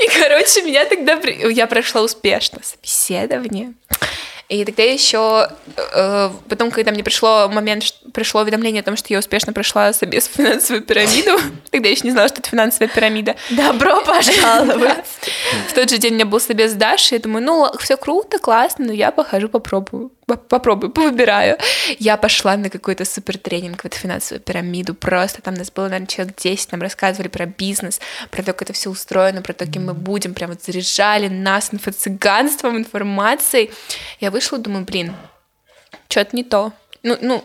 [0.00, 1.20] И, короче, меня тогда...
[1.50, 3.74] Я прошла успешно собеседование.
[4.48, 5.48] И тогда еще,
[5.94, 10.26] э, потом, когда мне пришло момент, пришло уведомление о том, что я успешно прошла собес
[10.26, 11.38] финансовую пирамиду,
[11.70, 13.36] тогда я еще не знала, что это финансовая пирамида.
[13.50, 15.04] Добро пожаловать!
[15.68, 18.38] В тот же день у меня был собес с Дашей, я думаю, ну, все круто,
[18.38, 21.58] классно, но я похожу, попробую попробую, повыбираю.
[21.98, 26.06] Я пошла на какой-то супер тренинг в эту финансовую пирамиду, просто там нас было, наверное,
[26.06, 29.86] человек 10, нам рассказывали про бизнес, про то, как это все устроено, про то, кем
[29.86, 33.70] мы будем, прям вот заряжали нас инфо-цыганством, информацией.
[34.20, 35.14] Я вышла, думаю, блин,
[36.08, 36.72] что-то не то.
[37.02, 37.44] Ну, ну,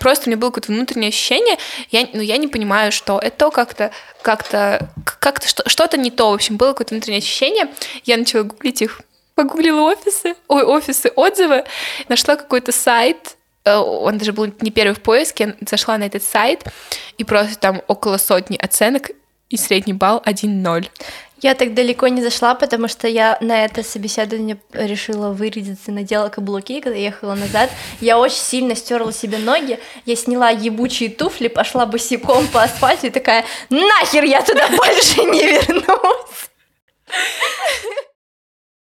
[0.00, 1.56] просто у меня было какое-то внутреннее ощущение,
[1.90, 3.90] я, ну, я не понимаю, что это как-то,
[4.22, 7.68] как-то, как-то что-то не то, в общем, было какое-то внутреннее ощущение,
[8.04, 9.00] я начала гуглить их
[9.38, 11.64] погуглила офисы, ой, офисы, отзывы,
[12.08, 16.64] нашла какой-то сайт, э, он даже был не первый в поиске, зашла на этот сайт,
[17.18, 19.12] и просто там около сотни оценок,
[19.48, 20.88] и средний балл 1-0.
[21.40, 26.80] Я так далеко не зашла, потому что я на это собеседование решила вырядиться, надела каблуки,
[26.80, 27.70] когда ехала назад.
[28.00, 33.10] Я очень сильно стерла себе ноги, я сняла ебучие туфли, пошла босиком по асфальту и
[33.10, 36.50] такая, нахер я туда больше не вернусь.